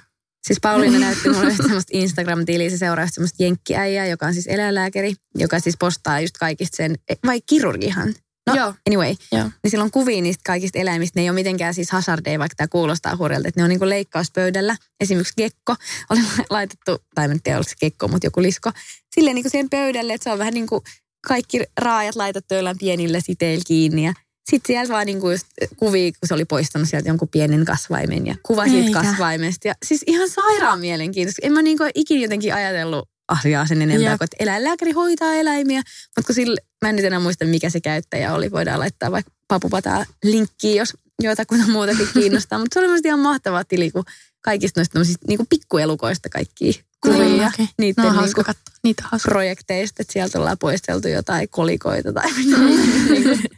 Siis 0.48 0.60
Pauliina 0.62 1.00
näytti 1.00 1.30
mulle 1.30 1.50
yhtä 1.50 1.64
semmoista 1.68 1.98
Instagram-tiliä, 1.98 2.70
se 2.70 2.78
seuraa 2.78 3.08
semmoista 3.08 3.44
jenkkiäijää, 3.44 4.06
joka 4.06 4.26
on 4.26 4.34
siis 4.34 4.48
eläinlääkäri, 4.48 5.14
joka 5.36 5.60
siis 5.60 5.76
postaa 5.80 6.20
just 6.20 6.38
kaikista 6.38 6.78
sen, 6.78 6.96
vai 7.26 7.42
kirurgihan? 7.50 8.14
No, 8.48 8.56
Joo. 8.56 8.74
anyway, 8.88 9.16
Joo. 9.32 9.44
niin 9.64 9.72
silloin 9.72 9.92
kuvia 9.92 10.22
niistä 10.22 10.42
kaikista 10.46 10.80
eläimistä, 10.80 11.20
ne 11.20 11.24
ei 11.24 11.30
ole 11.30 11.36
mitenkään 11.36 11.74
siis 11.74 11.92
hazardeja, 11.92 12.40
vaikka 12.40 12.56
tämä 12.56 12.68
kuulostaa 12.68 13.18
hurjalta, 13.18 13.48
että 13.48 13.60
ne 13.60 13.64
on 13.64 13.70
niinku 13.70 13.90
leikkauspöydällä. 13.90 14.76
Esimerkiksi 15.00 15.34
gekko 15.38 15.76
oli 16.10 16.20
laitettu, 16.50 16.98
tai 17.16 17.26
en 17.26 17.42
tiedä 17.44 17.58
oliko 17.58 17.70
se 17.70 17.76
gekko, 17.80 18.08
mutta 18.08 18.28
joku 18.28 18.42
lisko, 18.42 18.72
silleen 19.16 19.36
niinku 19.36 19.50
siihen 19.50 19.70
pöydälle, 19.70 20.14
että 20.14 20.24
se 20.24 20.32
on 20.32 20.40
vähän 20.40 20.54
niin 20.54 20.68
kuin 20.68 20.82
kaikki 21.28 21.64
raajat 21.78 22.16
laitettu 22.16 22.54
jollain 22.54 22.78
pienillä 22.78 23.20
siteillä 23.20 23.64
kiinni 23.68 24.06
ja 24.06 24.14
sitten 24.50 24.74
sieltä 24.74 24.94
vaan 24.94 25.06
niinku 25.06 25.32
just 25.32 25.46
kuvia, 25.78 26.12
kun 26.12 26.28
se 26.28 26.34
oli 26.34 26.46
poistanut 26.46 26.90
sieltä 26.90 27.10
jonkun 27.10 27.28
pienen 27.28 27.66
kasvaimen 27.66 28.28
ja 28.28 28.36
kuva 28.44 28.66
siitä 28.66 28.88
Eikä. 28.88 29.02
kasvaimesta. 29.02 29.68
Ja 29.68 29.74
siis 29.86 30.04
ihan 30.08 30.30
sairaan 30.30 30.80
mielenkiintoista. 30.80 31.40
En 31.44 31.54
mä 31.54 31.62
niinku 31.62 31.84
ikinä 31.96 32.22
jotenkin 32.22 32.54
ajatellut 32.54 33.10
asiaa 33.28 33.68
sen 33.68 33.82
enempää, 33.82 34.12
Jep. 34.12 34.22
että 34.22 34.38
eläinlääkäri 34.40 34.92
hoitaa 34.92 35.34
eläimiä. 35.34 35.82
Mutta 36.16 36.28
kun 36.28 36.36
sille, 36.36 36.62
mä 36.82 36.90
en 36.90 36.96
nyt 36.96 37.06
enää 37.06 37.20
muista, 37.20 37.46
mikä 37.46 37.70
se 37.70 37.82
käyttäjä 37.82 38.34
oli. 38.34 38.52
Voidaan 38.52 38.80
laittaa 38.80 39.12
vaikka 39.12 39.32
papupataa 39.48 40.06
linkkiin, 40.24 40.78
jos 40.78 40.94
jotakuta 41.24 41.68
muutakin 41.68 42.08
kiinnostaa. 42.14 42.60
Mutta 42.60 42.74
se 42.74 42.80
oli 42.80 43.00
ihan 43.06 43.20
mahtava 43.20 43.64
tili, 43.64 43.92
kun 43.92 44.04
kaikista 44.42 44.82
noista 44.96 45.00
niinku 45.28 45.46
pikkuelukoista 45.50 46.30
kaikki 46.30 46.84
kuvia 47.06 47.20
Niin, 47.26 47.38
ja 47.42 47.48
okei. 47.48 47.68
niiden 47.80 48.04
No 48.04 48.10
on 48.10 48.24
niinku. 48.26 48.44
Niitä 48.84 49.04
on 49.12 49.20
projekteista, 49.24 50.02
että 50.02 50.14
sieltä 50.14 50.40
ollaan 50.40 50.58
poisteltu 50.58 51.08
jotain 51.08 51.50
kolikoita 51.50 52.14
tai 52.14 52.32
niinku 53.10 53.50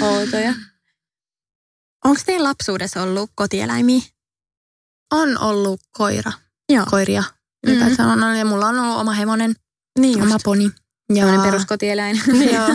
outoja. 0.00 0.54
Onko 2.04 2.20
teillä 2.26 2.48
lapsuudessa 2.48 3.02
ollut 3.02 3.30
kotieläimiä? 3.34 4.00
On 5.12 5.38
ollut 5.38 5.80
koira. 5.92 6.32
Joo. 6.72 6.86
Koiria. 6.90 7.24
Ylipäätään 7.66 8.08
on 8.08 8.22
ollut. 8.24 8.38
Ja 8.38 8.44
mulla 8.44 8.66
on 8.66 8.78
ollut 8.78 8.98
oma 9.00 9.12
hevonen, 9.12 9.54
Niin 9.98 10.22
oma 10.22 10.38
poni. 10.44 10.64
Ja, 10.64 11.14
Sellainen 11.14 11.40
peruskotieläin. 11.42 12.20
Joo. 12.54 12.68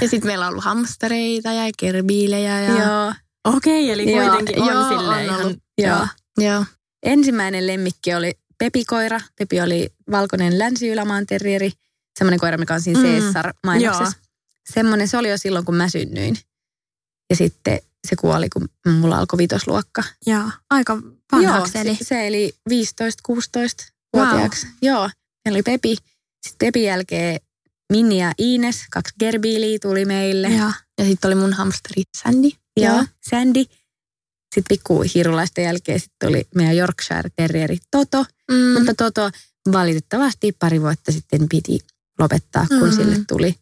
ja 0.00 0.08
sitten 0.08 0.26
meillä 0.26 0.46
on 0.46 0.50
ollut 0.50 0.64
hamstereita 0.64 1.52
ja 1.52 1.70
kerbiilejä. 1.78 2.60
Ja, 2.60 2.84
Joo. 2.84 3.12
Okei, 3.44 3.90
eli 3.90 4.12
Joo, 4.12 4.28
kuitenkin 4.28 4.62
on 4.62 4.68
joo, 4.68 4.88
silleen 4.88 5.08
on 5.18 5.24
ihan... 5.24 5.40
ollut. 5.40 5.58
Joo. 5.78 6.06
Joo. 6.38 6.64
Ensimmäinen 7.02 7.66
lemmikki 7.66 8.14
oli 8.14 8.32
Pepikoira. 8.60 9.20
Pepi 9.38 9.60
oli 9.60 9.90
valkoinen 10.10 10.58
länsi-ylämaan 10.58 11.26
terrieri. 11.26 11.72
Semmoinen 12.18 12.40
koira, 12.40 12.58
mikä 12.58 12.74
on 12.74 12.80
siinä 12.80 13.00
Mm. 13.00 13.06
Caesar-mainoksessa. 13.06 14.18
Semmoinen, 14.72 15.08
se 15.08 15.16
oli 15.16 15.30
jo 15.30 15.38
silloin, 15.38 15.64
kun 15.64 15.74
mä 15.74 15.88
synnyin. 15.88 16.36
Ja 17.30 17.36
sitten 17.36 17.80
se 18.08 18.16
kuoli, 18.16 18.48
kun 18.48 18.68
mulla 18.86 19.18
alkoi 19.18 19.38
vitosluokka. 19.38 20.02
Joo, 20.26 20.50
aika 20.70 20.98
vanhaksi 21.32 21.78
eli. 21.78 21.96
se, 21.96 22.04
se 22.04 22.26
eli 22.26 22.52
15-16-vuotiaaksi. 22.70 24.66
Joo, 24.82 25.10
meillä 25.44 25.56
oli 25.56 25.62
Pepi. 25.62 25.96
Sitten 26.46 26.66
Pepin 26.66 26.82
jälkeen 26.84 27.40
Minni 27.92 28.18
ja 28.20 28.32
Ines, 28.38 28.76
kaksi 28.90 29.14
gerbiiliä 29.18 29.78
tuli 29.82 30.04
meille. 30.04 30.48
Joo. 30.48 30.72
Ja 30.98 31.04
sitten 31.04 31.28
oli 31.28 31.34
mun 31.34 31.52
hamsteri 31.52 32.02
Sandy. 32.22 32.50
Joo. 32.76 33.04
Sandy. 33.30 33.64
Sitten 34.54 34.64
pikku 34.68 35.04
hirulaisten 35.14 35.64
jälkeen 35.64 36.00
sitten 36.00 36.28
oli 36.28 36.44
meidän 36.54 36.76
Yorkshire 36.76 37.30
Terrieri 37.36 37.78
Toto. 37.90 38.24
Mm. 38.50 38.56
Mutta 38.78 38.94
Toto 38.94 39.30
valitettavasti 39.72 40.52
pari 40.52 40.80
vuotta 40.80 41.12
sitten 41.12 41.48
piti 41.48 41.78
lopettaa, 42.18 42.66
kun 42.68 42.88
Mm. 42.88 42.92
sille 42.96 43.16
tuli, 43.28 43.54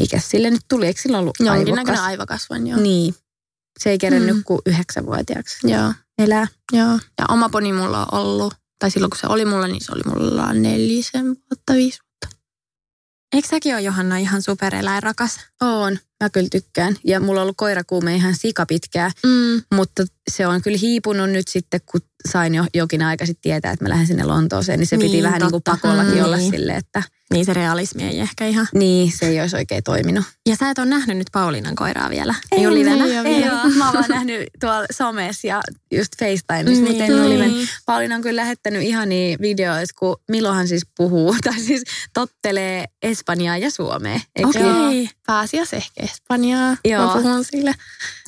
mikä 0.00 0.20
sille 0.20 0.50
nyt 0.50 0.62
tuli, 0.68 0.86
eikö 0.86 1.00
sillä 1.00 1.18
ollut 1.18 1.36
Jonkinnäköinen 1.40 1.76
aivokas? 1.78 2.00
aivokasvain, 2.06 2.66
joo. 2.66 2.80
Niin. 2.80 3.14
Se 3.78 3.90
ei 3.90 3.98
kerennyt 3.98 4.36
Mm. 4.36 4.44
kuin 4.44 4.60
yhdeksänvuotiaaksi 4.66 5.70
Joo, 5.70 5.92
elää. 6.18 6.46
joo. 6.72 6.98
Ja 7.18 7.24
oma 7.28 7.48
poni 7.48 7.72
mulla 7.72 8.06
on 8.12 8.20
ollut, 8.20 8.54
tai 8.78 8.90
silloin 8.90 9.10
kun 9.10 9.18
se 9.18 9.26
oli 9.26 9.44
mulla, 9.44 9.66
niin 9.68 9.84
se 9.84 9.92
oli 9.92 10.02
mulla 10.06 10.52
nelisen 10.52 11.26
vuotta, 11.26 11.72
viisi 11.74 11.98
Eikö 13.34 13.48
säkin 13.48 13.74
ole 13.74 13.82
Johanna 13.82 14.16
ihan 14.16 14.42
supereläinrakas? 14.42 15.40
Oon, 15.62 15.98
mä 16.22 16.30
kyllä 16.30 16.48
tykkään. 16.52 16.96
Ja 17.04 17.20
mulla 17.20 17.40
on 17.40 17.42
ollut 17.42 17.56
koirakuume 17.56 18.14
ihan 18.14 18.34
sikapitkää, 18.36 19.10
Mm. 19.26 19.62
mutta 19.74 20.04
se 20.30 20.46
on 20.46 20.62
kyllä 20.62 20.78
hiipunut 20.80 21.30
nyt 21.30 21.48
sitten, 21.48 21.80
kun 21.92 22.00
sain 22.28 22.54
jo 22.54 22.64
jokin 22.74 23.02
aika 23.02 23.26
sitten 23.26 23.42
tietää, 23.42 23.72
että 23.72 23.84
mä 23.84 23.88
lähden 23.88 24.06
sinne 24.06 24.24
Lontooseen, 24.24 24.78
niin 24.78 24.86
se 24.86 24.96
Niin, 24.96 25.10
piti 25.10 25.22
vähän 25.22 25.40
niin 25.40 25.50
kuin 25.50 25.62
pakollakin 25.62 26.14
Mm. 26.18 26.24
olla 26.24 26.36
Niin. 26.36 26.50
silleen, 26.50 26.78
että 26.78 27.02
Niin 27.32 27.44
se 27.44 27.54
realismi 27.54 28.02
ei 28.04 28.20
ehkä 28.20 28.46
ihan. 28.46 28.68
niin, 28.74 29.12
se 29.18 29.26
ei 29.26 29.40
olisi 29.40 29.56
oikein 29.56 29.82
toiminut. 29.82 30.24
Ja 30.48 30.56
sä 30.56 30.70
et 30.70 30.78
ole 30.78 30.86
nähnyt 30.86 31.16
nyt 31.16 31.26
Pauliinan 31.32 31.74
koiraa 31.74 32.10
vielä. 32.10 32.34
Ei 32.52 32.66
ole 32.66 32.74
livenä? 32.74 33.04
ei 33.04 33.18
ole 33.20 33.28
Ei 33.28 33.42
oo. 33.42 33.68
Mä 33.76 33.84
oon 33.84 33.92
vaan 33.94 34.04
nähnyt 34.08 34.48
tuolla 34.60 34.86
somessa 34.92 35.46
ja 35.46 35.60
just 35.94 36.12
FaceTimeissa, 36.18 36.84
mutta 36.84 37.04
en 37.04 37.10
Niin. 37.12 37.20
ole 37.22 37.28
liven. 37.28 37.52
Pauliina 37.86 38.14
on 38.16 38.22
kyllä 38.22 38.40
lähettänyt 38.42 38.82
ihania 38.82 39.36
videoita, 39.40 39.92
kun 39.98 40.16
Milohan 40.30 40.68
siis 40.68 40.82
puhuu, 40.96 41.36
tai 41.44 41.60
siis 41.60 41.82
tottelee 42.14 42.84
Espanjaa 43.02 43.56
ja 43.56 43.70
Suomea. 43.70 44.20
Okei. 44.44 44.62
niin? 44.62 45.10
Pääsiäis 45.32 45.72
ehkä 45.72 46.02
Espanjaa. 46.02 46.76
Joo. 46.84 47.06
Mä 47.06 47.22
puhun 47.22 47.44
sille. 47.44 47.74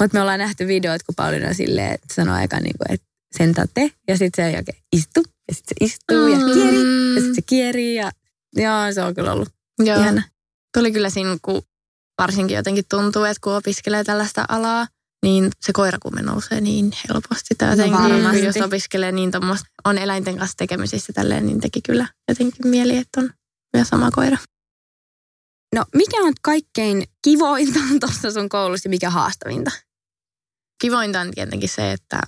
Mutta 0.01 0.17
me 0.17 0.21
ollaan 0.21 0.39
nähty 0.39 0.67
videoita, 0.67 1.05
kun 1.05 1.15
Pauliina 1.15 1.55
silleen, 1.55 1.95
että 1.95 2.15
sanoo 2.15 2.35
aika 2.35 2.61
niin 2.61 2.75
kuin, 2.79 2.95
että 2.95 3.07
sentate, 3.39 3.91
ja 4.09 4.19
sitten 4.19 4.53
se 4.53 4.57
oikein 4.57 4.83
istu, 4.93 5.23
ja 5.49 5.55
sitten 5.55 5.77
se 5.79 5.85
istuu, 5.85 6.27
ja 6.27 6.37
kieri, 6.55 6.77
ja 7.15 7.21
sitten 7.21 7.35
se 7.35 7.43
kierii, 7.47 7.95
ja 7.95 8.11
joo, 8.57 8.93
se 8.95 9.03
on 9.03 9.15
kyllä 9.15 9.33
ollut 9.33 9.49
Joo. 9.79 10.01
ihana. 10.01 10.23
Tuli 10.77 10.93
kyllä 10.93 11.11
siinä, 11.11 11.37
kun 11.43 11.63
varsinkin 12.19 12.57
jotenkin 12.57 12.85
tuntuu, 12.91 13.25
että 13.25 13.41
kun 13.41 13.57
opiskelee 13.57 14.05
tällaista 14.05 14.45
alaa, 14.49 14.87
niin 15.23 15.51
se 15.61 15.73
koirakuume 15.73 16.23
nousee 16.23 16.61
niin 16.61 16.93
helposti. 17.09 17.55
Tai 17.59 17.71
jotenkin, 17.71 18.01
varmasti. 18.01 18.45
jos 18.45 18.57
opiskelee 18.57 19.13
niin 19.13 19.31
tommoista, 19.31 19.67
on 19.85 19.99
eläinten 19.99 20.39
kanssa 20.39 20.57
tekemisissä 20.57 21.13
tälleen, 21.13 21.47
niin 21.47 21.61
teki 21.61 21.81
kyllä 21.83 22.09
jotenkin 22.29 22.69
mieli, 22.69 22.97
että 22.97 23.21
on 23.21 23.31
myös 23.77 23.89
sama 23.89 24.11
koira. 24.11 24.37
No, 25.75 25.85
mikä 25.95 26.17
on 26.17 26.33
kaikkein 26.43 27.05
kivointa 27.23 27.81
tuossa 28.01 28.31
sun 28.31 28.49
koulussa 28.49 28.87
ja 28.87 28.91
mikä 28.91 29.11
haastavinta? 29.11 29.71
Kivointa 30.81 31.21
on 31.21 31.31
tietenkin 31.35 31.69
se, 31.69 31.93
että 31.93 32.21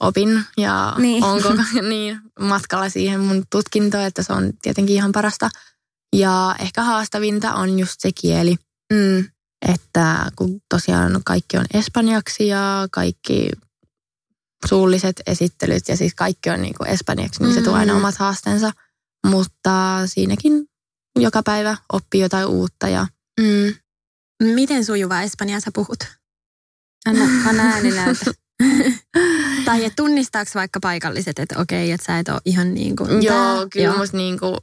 opin 0.00 0.44
ja 0.56 0.94
Niin. 0.98 1.24
on 1.24 1.42
koko 1.42 1.62
niin, 1.88 2.20
matkalla 2.40 2.88
siihen 2.88 3.20
mun 3.20 3.44
tutkintoon, 3.50 4.04
että 4.04 4.22
se 4.22 4.32
on 4.32 4.52
tietenkin 4.62 4.96
ihan 4.96 5.12
parasta. 5.12 5.48
Ja 6.16 6.54
ehkä 6.58 6.82
haastavinta 6.82 7.54
on 7.54 7.78
just 7.78 7.94
se 8.00 8.10
kieli, 8.20 8.56
Mm. 8.92 9.28
että 9.68 10.30
kun 10.36 10.60
tosiaan 10.68 11.20
kaikki 11.24 11.56
on 11.58 11.64
espanjaksi 11.74 12.46
ja 12.46 12.88
kaikki 12.90 13.50
suulliset 14.68 15.22
esittelyt 15.26 15.88
ja 15.88 15.96
siis 15.96 16.14
kaikki 16.14 16.50
on 16.50 16.62
niin 16.62 16.74
kuin 16.78 16.88
espanjaksi, 16.90 17.42
niin 17.42 17.54
se 17.54 17.62
tuo 17.62 17.74
aina 17.74 17.92
Mm. 17.92 17.98
omat 17.98 18.16
haasteensa. 18.16 18.72
Mutta 19.26 20.02
siinäkin 20.06 20.66
joka 21.22 21.42
päivä 21.42 21.76
oppii 21.92 22.20
jotain 22.20 22.46
uutta 22.46 22.88
ja 22.88 23.06
Mm. 23.40 23.74
Miten 24.54 24.84
sujuvaa 24.84 25.22
Espanjaa 25.22 25.60
sä 25.60 25.70
puhut? 25.74 25.98
Anna, 27.06 27.24
anna 27.48 27.62
ääni 27.62 27.90
näytä. 27.90 28.30
tai 29.64 29.84
et 29.84 29.92
tunnistaako 29.96 30.50
vaikka 30.54 30.80
paikalliset, 30.80 31.38
että 31.38 31.58
okei, 31.58 31.92
että 31.92 32.06
sä 32.06 32.18
et 32.18 32.28
ole 32.28 32.40
ihan 32.44 32.74
niin 32.74 32.96
kuin 32.96 33.22
joo, 33.22 33.66
kyllä, 33.70 33.86
joo. 33.86 33.96
musta 33.96 34.16
niin 34.16 34.38
kuin, 34.38 34.56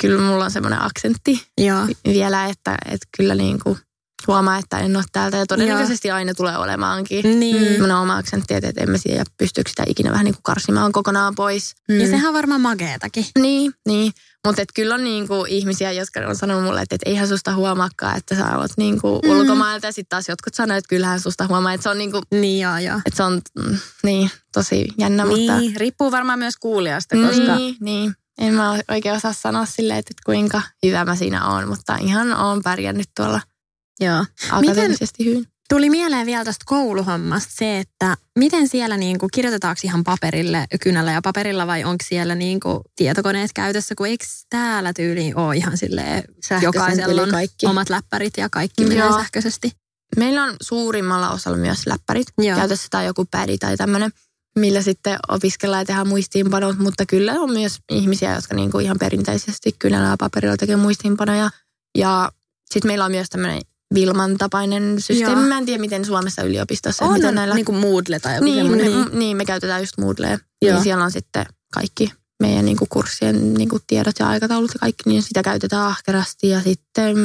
kyllä 0.00 0.22
mulla 0.22 0.44
on 0.44 0.50
semmoinen 0.50 0.82
aksentti 0.82 1.46
joo. 1.58 1.86
vielä, 2.04 2.46
että, 2.46 2.78
että 2.84 3.08
kyllä 3.16 3.34
niin 3.34 3.58
kuin 3.62 3.78
huomaa, 4.26 4.56
että 4.56 4.78
en 4.78 4.96
ole 4.96 5.04
täältä 5.12 5.36
ja 5.36 5.46
todennäköisesti 5.46 6.10
aina 6.10 6.34
tulee 6.34 6.58
olemaankin. 6.58 7.40
Niin. 7.40 7.64
Semmoinen 7.64 7.96
oma 7.96 8.16
aksentti, 8.16 8.54
että 8.54 8.72
emme 8.76 8.98
tiedä 8.98 9.24
pystyykö 9.38 9.70
sitä 9.70 9.82
ikinä 9.86 10.10
vähän 10.10 10.24
niin 10.24 10.34
kuin 10.34 10.42
karsimaan 10.42 10.92
kokonaan 10.92 11.34
pois. 11.34 11.74
Ja 11.88 12.06
sehän 12.06 12.28
on 12.28 12.34
varmaan 12.34 12.60
mageetakin. 12.60 13.26
Niin, 13.38 13.72
niin. 13.86 14.12
Mutta 14.46 14.62
kyllä 14.74 14.94
on 14.94 15.04
niinku 15.04 15.44
ihmisiä, 15.48 15.92
jotka 15.92 16.20
on 16.20 16.36
sanonut 16.36 16.64
mulle, 16.64 16.82
että 16.82 16.94
et 16.94 17.02
eihän 17.06 17.28
susta 17.28 17.54
huomaakaan, 17.54 18.16
että 18.16 18.34
sä 18.34 18.58
oot 18.58 18.70
niinku 18.76 19.20
mm. 19.24 19.30
ulkomailta. 19.30 19.86
Ja 19.86 19.92
sitten 19.92 20.08
taas 20.08 20.28
jotkut 20.28 20.54
sanoo, 20.54 20.76
että 20.76 20.88
kyllähän 20.88 21.20
susta 21.20 21.46
huomaa, 21.46 21.72
että 21.72 21.82
se 21.82 21.88
on, 21.88 21.98
niinku, 21.98 22.22
Niin 22.32 22.62
joo, 22.62 22.78
joo. 22.78 22.96
että 23.06 23.16
se 23.16 23.22
on 23.22 23.40
mm, 23.58 23.78
niin, 24.02 24.30
tosi 24.52 24.88
jännä. 24.98 25.26
Mutta, 25.26 25.58
Niin, 25.58 25.76
riippuu 25.76 26.10
varmaan 26.10 26.38
myös 26.38 26.56
kuulijasta, 26.60 27.16
koska 27.16 27.56
niin, 27.56 27.76
niin. 27.80 28.14
en 28.38 28.54
mä 28.54 28.78
oikein 28.90 29.14
osaa 29.14 29.32
sanoa 29.32 29.66
silleen, 29.66 29.98
että 29.98 30.14
kuinka 30.26 30.62
hyvä 30.86 31.04
mä 31.04 31.16
siinä 31.16 31.48
oon, 31.48 31.68
mutta 31.68 31.96
ihan 31.96 32.32
oon 32.32 32.62
pärjännyt 32.62 33.08
tuolla 33.16 33.40
Joo. 34.00 34.24
akateemisesti 34.50 35.24
hyvin. 35.24 35.46
Tuli 35.68 35.90
mieleen 35.90 36.26
vielä 36.26 36.44
tästä 36.44 36.64
kouluhommasta 36.66 37.52
se, 37.56 37.78
että 37.78 38.16
miten 38.38 38.68
siellä 38.68 38.96
niin 38.96 39.18
kuin, 39.18 39.30
kirjoitetaanko 39.34 39.80
ihan 39.84 40.04
paperille, 40.04 40.66
kynällä 40.80 41.12
ja 41.12 41.22
paperilla 41.22 41.66
vai 41.66 41.84
onko 41.84 42.04
siellä 42.08 42.34
niin 42.34 42.60
kuin, 42.60 42.80
tietokoneet 42.96 43.50
käytössä, 43.54 43.94
kun 43.94 44.06
eikö 44.06 44.24
täällä 44.48 44.92
tyyliin 44.92 45.36
ole 45.36 45.56
ihan 45.56 45.76
silleen, 45.76 46.24
jokaisella 46.62 47.22
on 47.22 47.30
kaikki. 47.30 47.66
omat 47.66 47.90
läppärit 47.90 48.36
ja 48.36 48.48
kaikki 48.48 48.84
menee 48.84 48.98
Joo. 48.98 49.18
sähköisesti. 49.18 49.72
Meillä 50.16 50.44
on 50.44 50.56
suurimmalla 50.62 51.30
osalla 51.30 51.58
myös 51.58 51.86
läppärit 51.86 52.26
Joo. 52.38 52.56
käytössä 52.56 52.86
tai 52.90 53.06
joku 53.06 53.24
pädi 53.30 53.58
tai 53.58 53.76
tämmöinen, 53.76 54.10
millä 54.58 54.82
sitten 54.82 55.18
opiskellaan 55.28 55.80
ja 55.80 55.84
tehdään 55.84 56.08
muistiinpanot, 56.08 56.78
mutta 56.78 57.06
kyllä 57.06 57.32
on 57.32 57.52
myös 57.52 57.78
ihmisiä, 57.90 58.34
jotka 58.34 58.54
niinku 58.54 58.78
ihan 58.78 58.98
perinteisesti 59.00 59.72
kynällä 59.78 60.08
ja 60.08 60.16
paperilla 60.18 60.56
tekee 60.56 60.76
muistiinpanoja. 60.76 61.50
Ja 61.98 62.32
sitten 62.70 62.88
meillä 62.88 63.04
on 63.04 63.10
myös 63.10 63.30
tämmöinen 63.30 63.60
Vilman 63.94 64.38
tapainen 64.38 65.00
systeemi. 65.00 65.40
Joo. 65.40 65.48
Mä 65.48 65.58
en 65.58 65.66
tiedä, 65.66 65.80
miten 65.80 66.04
Suomessa 66.04 66.42
yliopistossa, 66.42 67.04
On, 67.04 67.12
miten 67.12 67.34
näillä... 67.34 67.54
niin 67.54 67.64
kuin 67.64 67.78
Moodle 67.78 68.20
tai 68.20 68.34
joku 68.34 68.44
niin, 68.44 68.56
semmoinen. 68.56 68.86
niin. 68.86 69.18
niin, 69.18 69.36
me 69.36 69.44
käytetään 69.44 69.82
just 69.82 69.98
Moodlea. 69.98 70.38
Joo. 70.62 70.74
Niin 70.74 70.82
siellä 70.82 71.04
on 71.04 71.10
sitten 71.10 71.46
kaikki 71.74 72.12
meidän 72.42 72.64
niinku 72.64 72.86
kurssien 72.88 73.54
niinku 73.54 73.78
tiedot 73.86 74.18
ja 74.18 74.28
aikataulut 74.28 74.70
ja 74.74 74.78
kaikki, 74.80 75.02
niin 75.06 75.22
sitä 75.22 75.42
käytetään 75.42 75.86
ahkerasti. 75.86 76.48
Ja 76.48 76.60
sitten, 76.60 77.16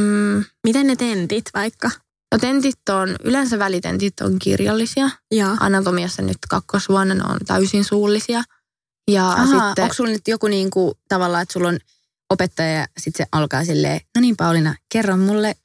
Miten 0.63 0.87
ne 0.87 0.95
tentit 0.95 1.45
vaikka? 1.53 1.91
no 2.31 2.39
tentit 2.39 2.89
on, 2.89 3.15
yleensä 3.23 3.59
välitentit 3.59 4.21
on 4.21 4.39
kirjallisia. 4.39 5.09
Joo. 5.31 5.57
Anatomiassa 5.59 6.21
nyt 6.21 6.37
kakkosvuonna 6.49 7.13
ne 7.13 7.23
on 7.23 7.37
täysin 7.47 7.83
suullisia. 7.83 8.43
Ja 9.11 9.31
Aha, 9.31 9.45
sitten, 9.45 9.83
onko 9.83 9.93
sulla 9.93 10.09
nyt 10.09 10.27
joku 10.27 10.47
niin 10.47 10.69
kuin, 10.69 10.93
tavallaan, 11.09 11.43
että 11.43 11.53
sulla 11.53 11.67
on 11.67 11.79
opettaja 12.29 12.71
ja 12.71 12.87
sitten 12.97 13.25
se 13.25 13.29
alkaa 13.31 13.65
silleen, 13.65 14.01
no 14.15 14.21
niin 14.21 14.37
Pauliina, 14.37 14.75
kerro 14.91 15.17
mulle, 15.17 15.55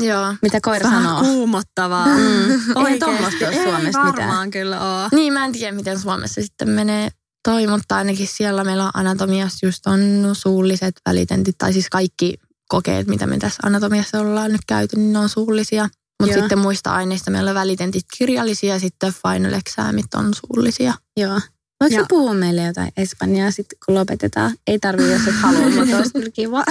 joo. 0.00 0.34
mitä 0.42 0.58
koira 0.62 0.84
Vähän 0.90 1.02
sanoo. 1.04 1.20
kuumottavaa. 1.24 2.06
Mm. 2.06 2.20
Eihän 2.20 2.76
Oikeesti. 2.76 2.98
tommoista 2.98 3.44
ole 3.46 3.54
Ei 3.56 3.64
Suomessa 3.64 3.98
varmaan 3.98 4.14
mitään. 4.16 4.50
kyllä 4.50 4.80
ole. 5.00 5.08
Niin, 5.12 5.32
mä 5.32 5.44
en 5.44 5.52
tiedä, 5.52 5.76
miten 5.76 5.98
Suomessa 5.98 6.42
sitten 6.42 6.68
menee 6.68 7.08
toi, 7.48 7.66
mutta 7.66 7.96
ainakin 7.96 8.26
siellä 8.26 8.64
meillä 8.64 8.84
on 8.84 8.90
anatomiassa 8.94 9.66
just 9.66 9.86
on 9.86 10.00
suulliset 10.32 10.94
välitentit, 11.08 11.54
tai 11.58 11.72
siis 11.72 11.88
kaikki 11.90 12.34
kokeet, 12.68 13.06
mitä 13.06 13.26
me 13.26 13.38
tässä 13.38 13.60
anatomiassa 13.62 14.20
ollaan 14.20 14.52
nyt 14.52 14.60
käyty, 14.66 14.96
niin 14.96 15.12
ne 15.12 15.18
on 15.18 15.28
suullisia. 15.28 15.88
Mutta 16.22 16.34
sitten 16.40 16.58
muista 16.58 16.92
aineista 16.94 17.30
meillä 17.30 17.50
on 17.50 17.54
välitentit 17.54 18.04
kirjallisia 18.18 18.74
ja 18.74 18.80
sitten 18.80 19.12
final 19.28 19.52
examit 19.52 20.14
on 20.14 20.30
suullisia. 20.34 20.94
Joo. 21.16 21.40
Voiko 21.80 21.96
Ja- 21.96 22.06
puhua 22.08 22.34
meille 22.34 22.62
jotain 22.62 22.92
espanjaa 22.96 23.50
sitten, 23.50 23.78
kun 23.86 23.94
lopetetaan? 23.94 24.54
Ei 24.66 24.78
tarvii, 24.78 25.12
jos 25.12 25.26
et 25.28 25.34
halua, 25.34 25.60
mutta 25.70 25.96
olisi 25.96 26.30
kiva. 26.34 26.64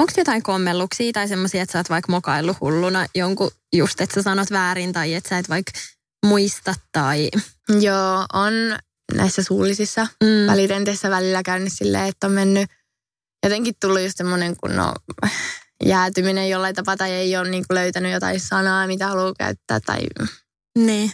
Onko 0.00 0.12
jotain 0.16 0.42
kommelluksia 0.42 1.12
tai 1.12 1.28
semmoisia, 1.28 1.62
että 1.62 1.72
sä 1.72 1.78
oot 1.78 1.90
vaikka 1.90 2.12
mokaillut 2.12 2.60
hulluna 2.60 3.06
jonkun 3.14 3.50
just, 3.72 4.00
että 4.00 4.14
sä 4.14 4.22
sanot 4.22 4.50
väärin 4.50 4.92
tai 4.92 5.14
että 5.14 5.28
sä 5.28 5.38
et 5.38 5.48
vaikka 5.48 5.72
muista 6.26 6.74
tai... 6.92 7.28
Joo, 7.80 8.26
on 8.32 8.52
näissä 9.14 9.42
suullisissa 9.42 10.06
Mm. 10.22 10.46
välitenteissä 10.46 11.10
välillä 11.10 11.42
käynyt 11.42 11.72
silleen, 11.72 12.08
että 12.08 12.26
on 12.26 12.32
mennyt 12.32 12.70
jotenkin 13.42 13.74
tullut 13.80 14.00
just 14.00 14.16
semmoinen 14.16 14.56
kunnon 14.56 14.92
jäätyminen 15.84 16.48
jollain 16.50 16.74
tapaa 16.74 16.96
tai 16.96 17.10
ei 17.12 17.36
ole 17.36 17.50
niin 17.50 17.64
löytänyt 17.70 18.12
jotain 18.12 18.40
sanaa, 18.40 18.86
mitä 18.86 19.06
haluaa 19.06 19.34
käyttää 19.38 19.80
tai 19.80 19.98
Niin. 20.78 21.12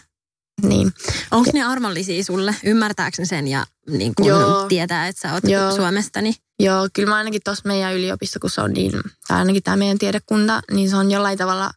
niin. 0.62 0.92
Onko 1.30 1.50
ne 1.54 1.62
armollisia 1.62 2.24
sulle? 2.24 2.54
Ymmärtääkö 2.64 3.24
sen 3.24 3.48
ja 3.48 3.66
niin 3.90 4.14
kun 4.14 4.26
Joo. 4.26 4.66
tietää, 4.68 5.08
että 5.08 5.20
sä 5.22 5.32
oot 5.34 5.44
Joo. 5.44 5.76
Suomesta? 5.76 6.22
Niin... 6.22 6.34
Joo, 6.60 6.88
kyllä 6.94 7.08
mä 7.08 7.16
ainakin 7.16 7.40
tuossa 7.44 7.62
meidän 7.68 7.94
yliopisto, 7.94 8.40
kun 8.40 8.50
se 8.50 8.60
on 8.60 8.72
niin, 8.72 8.92
tai 9.28 9.38
ainakin 9.38 9.62
tämä 9.62 9.76
meidän 9.76 9.98
tiedekunta, 9.98 10.60
niin 10.70 10.90
se 10.90 10.96
on 10.96 11.10
jollain 11.10 11.38
tavalla 11.38 11.70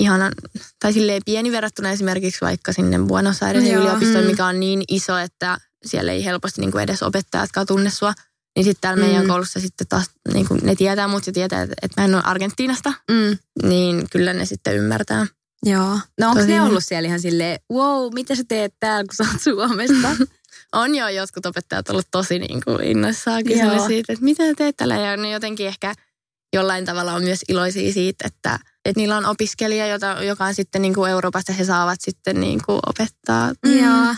ihanan, 0.00 0.32
tai 0.80 0.92
silleen 0.92 1.22
pieni 1.26 1.52
verrattuna 1.52 1.90
esimerkiksi 1.90 2.40
vaikka 2.40 2.72
sinne 2.72 2.98
Buenos 2.98 3.42
Airesin 3.42 3.72
Joo, 3.72 3.82
yliopistoon, 3.82 4.24
mm. 4.24 4.30
mikä 4.30 4.46
on 4.46 4.60
niin 4.60 4.82
iso, 4.88 5.18
että 5.18 5.58
siellä 5.86 6.12
ei 6.12 6.24
helposti 6.24 6.60
niin 6.60 6.72
kuin 6.72 6.82
edes 6.84 7.02
opettajatkaan 7.02 7.66
tunne 7.66 7.90
sua. 7.90 8.12
Niin 8.56 8.64
sitten 8.64 8.80
täällä 8.80 9.04
meidän 9.04 9.22
Mm. 9.22 9.28
koulussa 9.28 9.60
sitten 9.60 9.86
taas, 9.86 10.06
niin 10.34 10.48
kuin 10.48 10.60
ne 10.62 10.74
tietää 10.74 11.08
mut 11.08 11.26
ja 11.26 11.32
tietää, 11.32 11.62
että, 11.62 11.74
että 11.82 12.00
mä 12.00 12.04
en 12.04 12.14
ole 12.14 12.22
Argentiinasta, 12.26 12.92
Mm. 13.10 13.38
niin 13.68 14.06
kyllä 14.10 14.32
ne 14.32 14.44
sitten 14.46 14.76
ymmärtää. 14.76 15.26
Joo. 15.66 15.98
No 16.20 16.28
onko 16.30 16.44
ne 16.44 16.62
ollut 16.62 16.84
siellä 16.84 17.06
ihan 17.06 17.20
silleen, 17.20 17.60
wow, 17.72 18.14
mitä 18.14 18.34
sä 18.34 18.42
teet 18.48 18.74
täällä, 18.80 19.04
kun 19.04 19.26
sä 19.26 19.32
oot 19.32 19.42
Suomesta? 19.42 20.08
On 20.72 20.94
jo 20.94 21.08
jotkut 21.08 21.46
opettajat 21.46 21.90
ollut 21.90 22.06
tosi 22.10 22.38
niin 22.38 22.60
kuin 22.64 22.84
innoissaan 22.84 23.44
kysynyt 23.44 23.82
siitä, 23.86 24.12
että 24.12 24.24
mitä 24.24 24.42
teet 24.56 24.76
täällä. 24.76 24.96
Ja 24.96 25.16
ne 25.16 25.30
jotenkin 25.30 25.66
ehkä 25.66 25.94
jollain 26.52 26.84
tavalla 26.84 27.12
on 27.12 27.22
myös 27.22 27.40
iloisia 27.48 27.92
siitä, 27.92 28.26
että, 28.26 28.58
että 28.84 29.00
niillä 29.00 29.16
on 29.16 29.26
opiskelija, 29.26 29.86
jota, 29.86 30.06
joka 30.06 30.44
on 30.44 30.54
sitten 30.54 30.82
niin 30.82 30.94
kuin 30.94 31.10
Euroopasta, 31.10 31.52
he 31.52 31.64
saavat 31.64 32.00
sitten 32.00 32.40
niin 32.40 32.60
kuin 32.66 32.80
opettaa. 32.86 33.52
Mm. 33.66 33.78
Joo. 33.78 34.14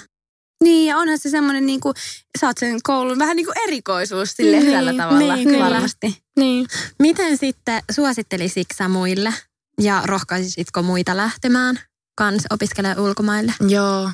niin, 0.65 0.89
ja 0.89 0.97
onhan 0.97 1.19
se 1.19 1.31
semmoinen, 1.31 1.67
niin 1.67 1.81
kuin, 1.81 1.95
sä 2.41 2.47
oot 2.47 2.59
sen 2.59 2.79
koulun 2.83 3.19
vähän 3.19 3.37
niin 3.37 3.47
kuin 3.47 3.59
erikoisuus 3.59 4.33
sille 4.37 4.57
Niin, 4.57 4.67
hyvällä 4.67 4.93
tavalla 4.93 5.35
niin, 5.35 5.49
kyllä. 5.49 5.65
varmasti. 5.65 6.23
Niin. 6.39 6.67
Miten 6.99 7.37
sitten 7.37 7.83
suosittelisitko 7.91 8.75
sä 8.79 8.89
muille 8.89 9.35
ja 9.81 10.03
rohkaisisitko 10.05 10.83
muita 10.83 11.17
lähtemään 11.17 11.81
kans 12.19 12.43
opiskelemaan 12.51 13.01
ulkomaille? 13.01 13.53
Joo, 13.69 14.11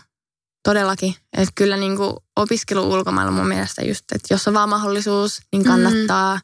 todellakin. 0.64 1.14
Että 1.36 1.52
kyllä 1.54 1.76
niin 1.76 1.96
kuin 1.96 2.16
opiskelu 2.36 2.92
ulkomailla 2.92 3.32
mun 3.32 3.46
mielestä 3.48 3.82
just, 3.82 4.04
että 4.14 4.34
jos 4.34 4.48
on 4.48 4.54
vaan 4.54 4.68
mahdollisuus, 4.68 5.40
niin 5.52 5.64
kannattaa. 5.64 6.40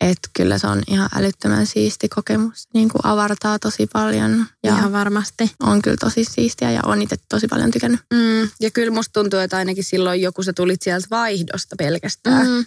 Että 0.00 0.28
kyllä 0.36 0.58
se 0.58 0.66
on 0.66 0.82
ihan 0.88 1.08
älyttömän 1.16 1.66
siisti 1.66 2.08
kokemus. 2.08 2.68
Niin 2.74 2.88
kuin 2.88 3.06
avartaa 3.06 3.58
tosi 3.58 3.86
paljon 3.92 4.46
ja 4.64 4.72
Ihan 4.72 4.92
varmasti. 4.92 5.50
on 5.62 5.82
kyllä 5.82 5.96
tosi 6.00 6.24
siistiä 6.24 6.70
ja 6.70 6.80
on 6.84 7.02
itse 7.02 7.16
tosi 7.28 7.48
paljon 7.48 7.70
tykännyt. 7.70 8.00
Mm. 8.14 8.50
Ja 8.60 8.70
kyllä 8.70 8.90
musta 8.92 9.20
tuntuu, 9.20 9.38
että 9.40 9.56
ainakin 9.56 9.84
silloin 9.84 10.22
joku 10.22 10.42
sä 10.42 10.52
tulit 10.52 10.82
sieltä 10.82 11.06
vaihdosta 11.10 11.76
pelkästään, 11.78 12.46
mm. 12.46 12.52
Mm. 12.52 12.64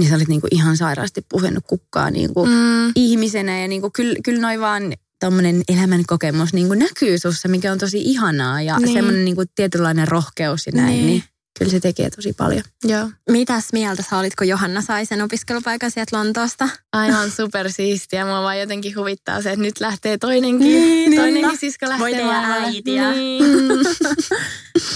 niin 0.00 0.10
sä 0.10 0.16
olit 0.16 0.28
niin 0.28 0.40
kuin 0.40 0.54
ihan 0.54 0.76
sairaasti 0.76 1.26
puhunut 1.28 1.64
kukkaa 1.66 2.10
niin 2.10 2.34
kuin 2.34 2.50
Mm. 2.50 2.92
ihmisenä. 2.96 3.60
Ja 3.60 3.68
niin 3.68 3.80
kuin, 3.80 3.92
kyllä, 3.92 4.18
kyllä 4.24 4.40
noin 4.40 4.60
vaan 4.60 4.82
tommonen 5.20 5.62
elämän 5.68 6.02
kokemus 6.06 6.52
niin 6.52 6.66
kuin 6.66 6.78
näkyy 6.78 7.18
sussa, 7.18 7.48
mikä 7.48 7.72
on 7.72 7.78
tosi 7.78 8.02
ihanaa. 8.02 8.62
Ja 8.62 8.78
Niin. 8.78 8.92
semmoinen 8.92 9.24
niin 9.24 9.36
kuin 9.36 9.48
tietynlainen 9.54 10.08
rohkeus 10.08 10.66
ja 10.66 10.72
näin, 10.74 10.86
niin. 10.88 10.96
Niin. 10.98 11.06
niin 11.06 11.24
kyllä 11.58 11.70
se 11.70 11.80
tekee 11.80 12.10
tosi 12.10 12.32
paljon. 12.32 12.62
Joo. 12.84 13.10
Mitäs 13.30 13.68
mieltä 13.72 14.02
sä 14.10 14.18
olit, 14.18 14.36
kun 14.36 14.48
Johanna 14.48 14.80
sai 14.82 15.06
sen 15.06 15.22
opiskelupaikan 15.22 15.90
sieltä 15.90 16.16
Lontoosta? 16.16 16.68
Aivan 16.92 17.30
supersiistiä. 17.30 18.24
Mua 18.24 18.42
vaan 18.42 18.60
jotenkin 18.60 18.96
huvittaa 18.96 19.42
se, 19.42 19.50
että 19.50 19.62
nyt 19.62 19.80
lähtee 19.80 20.18
toinenkin. 20.18 20.68
Niin, 20.68 21.14
toinenkin 21.16 21.42
totta. 21.42 21.60
sisko 21.60 21.88
lähtee 21.88 22.24
Voi 22.24 22.34
äitiä. 22.34 23.12
Niin. 23.12 23.42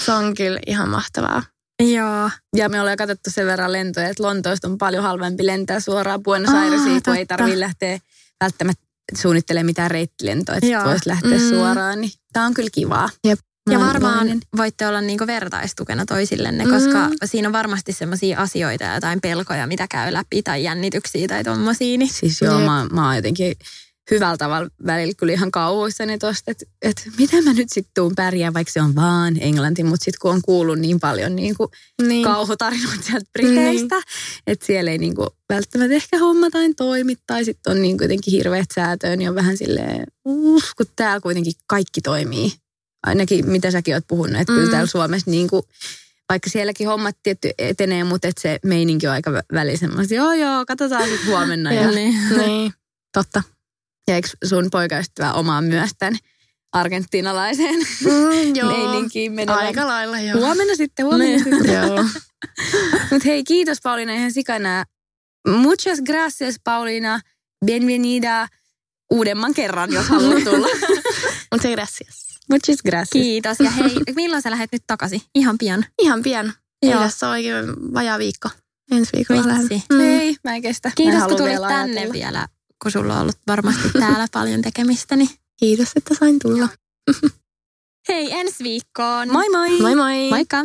se 0.04 0.12
on 0.12 0.34
kyllä 0.34 0.60
ihan 0.66 0.88
mahtavaa. 0.88 1.42
Joo. 1.82 2.30
Ja 2.56 2.68
me 2.68 2.80
ollaan 2.80 2.96
katsottu 2.96 3.30
sen 3.30 3.46
verran 3.46 3.72
lentoja, 3.72 4.08
että 4.08 4.22
Lontoosta 4.22 4.68
on 4.68 4.78
paljon 4.78 5.02
halvempi 5.02 5.46
lentää 5.46 5.80
suoraan 5.80 6.22
Buenos 6.22 6.54
Airesiin, 6.54 7.02
kun 7.02 7.16
ei 7.16 7.26
tarvitse 7.26 7.60
lähteä 7.60 7.98
välttämättä 8.40 8.84
suunnittelemaan 9.16 9.66
mitään 9.66 9.90
reittilentoa, 9.90 10.54
että 10.56 10.84
voisi 10.84 11.08
lähteä 11.08 11.38
Mm. 11.38 11.48
suoraan. 11.48 12.00
Niin 12.00 12.12
tämä 12.32 12.46
on 12.46 12.54
kyllä 12.54 12.70
kivaa. 12.72 13.08
Jep. 13.26 13.38
Ja 13.70 13.78
varmaan 13.80 14.14
iloinen. 14.14 14.40
voitte 14.56 14.86
olla 14.86 15.00
niinku 15.00 15.26
vertaistukena 15.26 16.06
toisillenne, 16.06 16.64
Mm. 16.64 16.70
koska 16.70 17.08
siinä 17.24 17.48
on 17.48 17.52
varmasti 17.52 17.92
sellaisia 17.92 18.38
asioita 18.40 18.84
ja 18.84 18.94
jotain 18.94 19.20
pelkoja, 19.20 19.66
mitä 19.66 19.86
käy 19.90 20.12
läpi 20.12 20.42
tai 20.42 20.62
jännityksiä 20.64 21.28
tai 21.28 21.44
tommosia. 21.44 21.98
Niin. 21.98 22.12
Siis 22.12 22.40
joo, 22.40 22.56
Jep. 22.58 22.66
mä, 22.66 22.86
mä 22.92 23.06
oon 23.06 23.16
jotenkin 23.16 23.54
hyvällä 24.10 24.36
tavalla 24.36 24.68
välillä 24.86 25.12
kyllä 25.16 25.32
ihan 25.32 25.50
kauhuissani 25.50 26.18
tosta, 26.18 26.50
että, 26.50 26.64
että 26.82 27.02
miten 27.18 27.44
mä 27.44 27.52
nyt 27.52 27.68
sitten 27.72 27.92
tuun 27.94 28.12
pärjää, 28.16 28.52
vaikka 28.54 28.72
se 28.72 28.82
on 28.82 28.94
vaan 28.94 29.34
englanti, 29.40 29.84
mutta 29.84 30.04
sitten 30.04 30.18
kun 30.22 30.30
on 30.30 30.42
kuullut 30.42 30.78
niin 30.78 31.00
paljon 31.00 31.36
niin 31.36 31.54
kuin 31.56 31.68
Niin. 32.02 32.24
kauhutarinoita 32.24 33.02
sieltä 33.02 33.26
Briteistä, 33.32 33.96
että 34.46 34.66
siellä 34.66 34.90
ei 34.90 34.98
niin 34.98 35.14
kuin 35.14 35.28
välttämättä 35.48 35.94
ehkä 35.94 36.18
hommatain 36.18 36.76
toimi 36.76 37.16
tai 37.26 37.44
sitten 37.44 37.70
on 37.72 37.82
niin 37.82 37.98
kuitenkin 37.98 38.32
hirveät 38.32 38.68
säätöä, 38.74 39.16
niin 39.16 39.28
on 39.28 39.34
vähän 39.34 39.56
silleen, 39.56 40.06
uff, 40.28 40.70
kun 40.76 40.86
täällä 40.96 41.20
kuitenkin 41.20 41.52
kaikki 41.66 42.00
toimii. 42.00 42.52
Ainakin 43.06 43.50
mitä 43.50 43.70
säkin 43.70 43.94
oot 43.94 44.04
puhunut, 44.08 44.40
että 44.40 44.52
mm. 44.52 44.56
kyllä 44.58 44.70
täällä 44.70 44.86
Suomessa 44.86 45.30
niin 45.30 45.48
kuin, 45.48 45.62
vaikka 46.28 46.50
sielläkin 46.50 46.86
hommat 46.86 47.16
tietty 47.22 47.50
etenee, 47.58 48.04
mutta 48.04 48.28
että 48.28 48.42
se 48.42 48.58
meininki 48.64 49.06
on 49.06 49.12
aika 49.12 49.30
vä- 49.30 49.44
välillä 49.54 49.78
semmoista, 49.78 50.14
joo 50.14 50.32
joo, 50.32 50.64
katsotaan 50.66 51.08
sitten 51.08 51.26
huomenna. 51.26 51.72
ja, 51.74 51.90
Niin. 51.90 52.14
niin. 52.36 52.72
Totta. 53.14 53.42
Ja 54.08 54.14
eikö 54.14 54.28
sun 54.44 54.68
poikaystävä 54.70 55.32
omaa 55.32 55.62
myös 55.62 55.90
tämän 55.98 56.16
argentinalaiseen 56.72 57.74
Mm, 58.04 58.54
joo. 58.56 58.72
meininkiin 58.76 59.32
menevän? 59.32 59.58
Aika 59.60 59.86
lailla 59.86 60.20
joo. 60.20 60.38
Huomenna 60.40 60.74
sitten, 60.74 61.06
huomenna 61.06 61.24
Niin. 61.44 61.44
sitten. 61.44 61.74
Joo. 61.88 62.04
Mutta 63.10 63.24
hei, 63.26 63.44
kiitos 63.44 63.78
Pauliina 63.82 64.12
ihan 64.14 64.32
sikana. 64.32 64.84
Muchas 65.48 66.00
gracias 66.00 66.54
Pauliina. 66.64 67.20
Bienvenida 67.66 68.48
uudemman 69.12 69.54
kerran, 69.54 69.92
jos 69.92 70.06
haluat 70.08 70.44
tulla. 70.44 70.68
Muchas 71.52 71.72
gracias. 71.72 72.24
Muchas 72.50 72.76
gracias. 72.84 73.10
Kiitos. 73.12 73.60
Ja 73.60 73.70
hei, 73.70 73.90
milloin 74.16 74.42
sä 74.42 74.50
lähdet 74.50 74.72
nyt 74.72 74.82
takaisin? 74.86 75.20
Ihan 75.34 75.58
pian. 75.58 75.84
Ihan 75.98 76.22
pian. 76.22 76.52
Joo. 76.82 77.00
Tässä 77.00 77.26
ole 77.28 77.32
oikein 77.34 77.94
vajaa 77.94 78.18
viikko. 78.18 78.48
Ensi 78.92 79.10
viikolla 79.16 79.46
lähden. 79.48 79.82
Mm. 79.92 80.00
Ei, 80.00 80.36
mä 80.44 80.54
en 80.54 80.62
kestä. 80.62 80.88
Mä 80.88 80.92
Kiitos, 80.96 81.14
halua 81.20 81.28
kun 81.28 81.36
tulit 81.36 81.50
vielä 81.52 81.68
tänne 81.68 82.00
ajatella. 82.00 82.12
vielä, 82.12 82.46
kun 82.84 82.92
sulla 82.92 83.14
on 83.14 83.20
ollut 83.20 83.38
varmasti 83.46 83.90
täällä 84.00 84.26
paljon 84.32 84.62
tekemistä. 84.62 85.16
Niin. 85.16 85.30
Kiitos, 85.56 85.88
että 85.96 86.14
sain 86.14 86.38
tulla. 86.38 86.68
Hei, 88.08 88.32
ensi 88.32 88.64
viikkoon. 88.64 89.32
Moi 89.32 89.50
moi! 89.50 89.80
Moi 89.80 89.94
moi! 89.94 90.28
Moikka! 90.30 90.64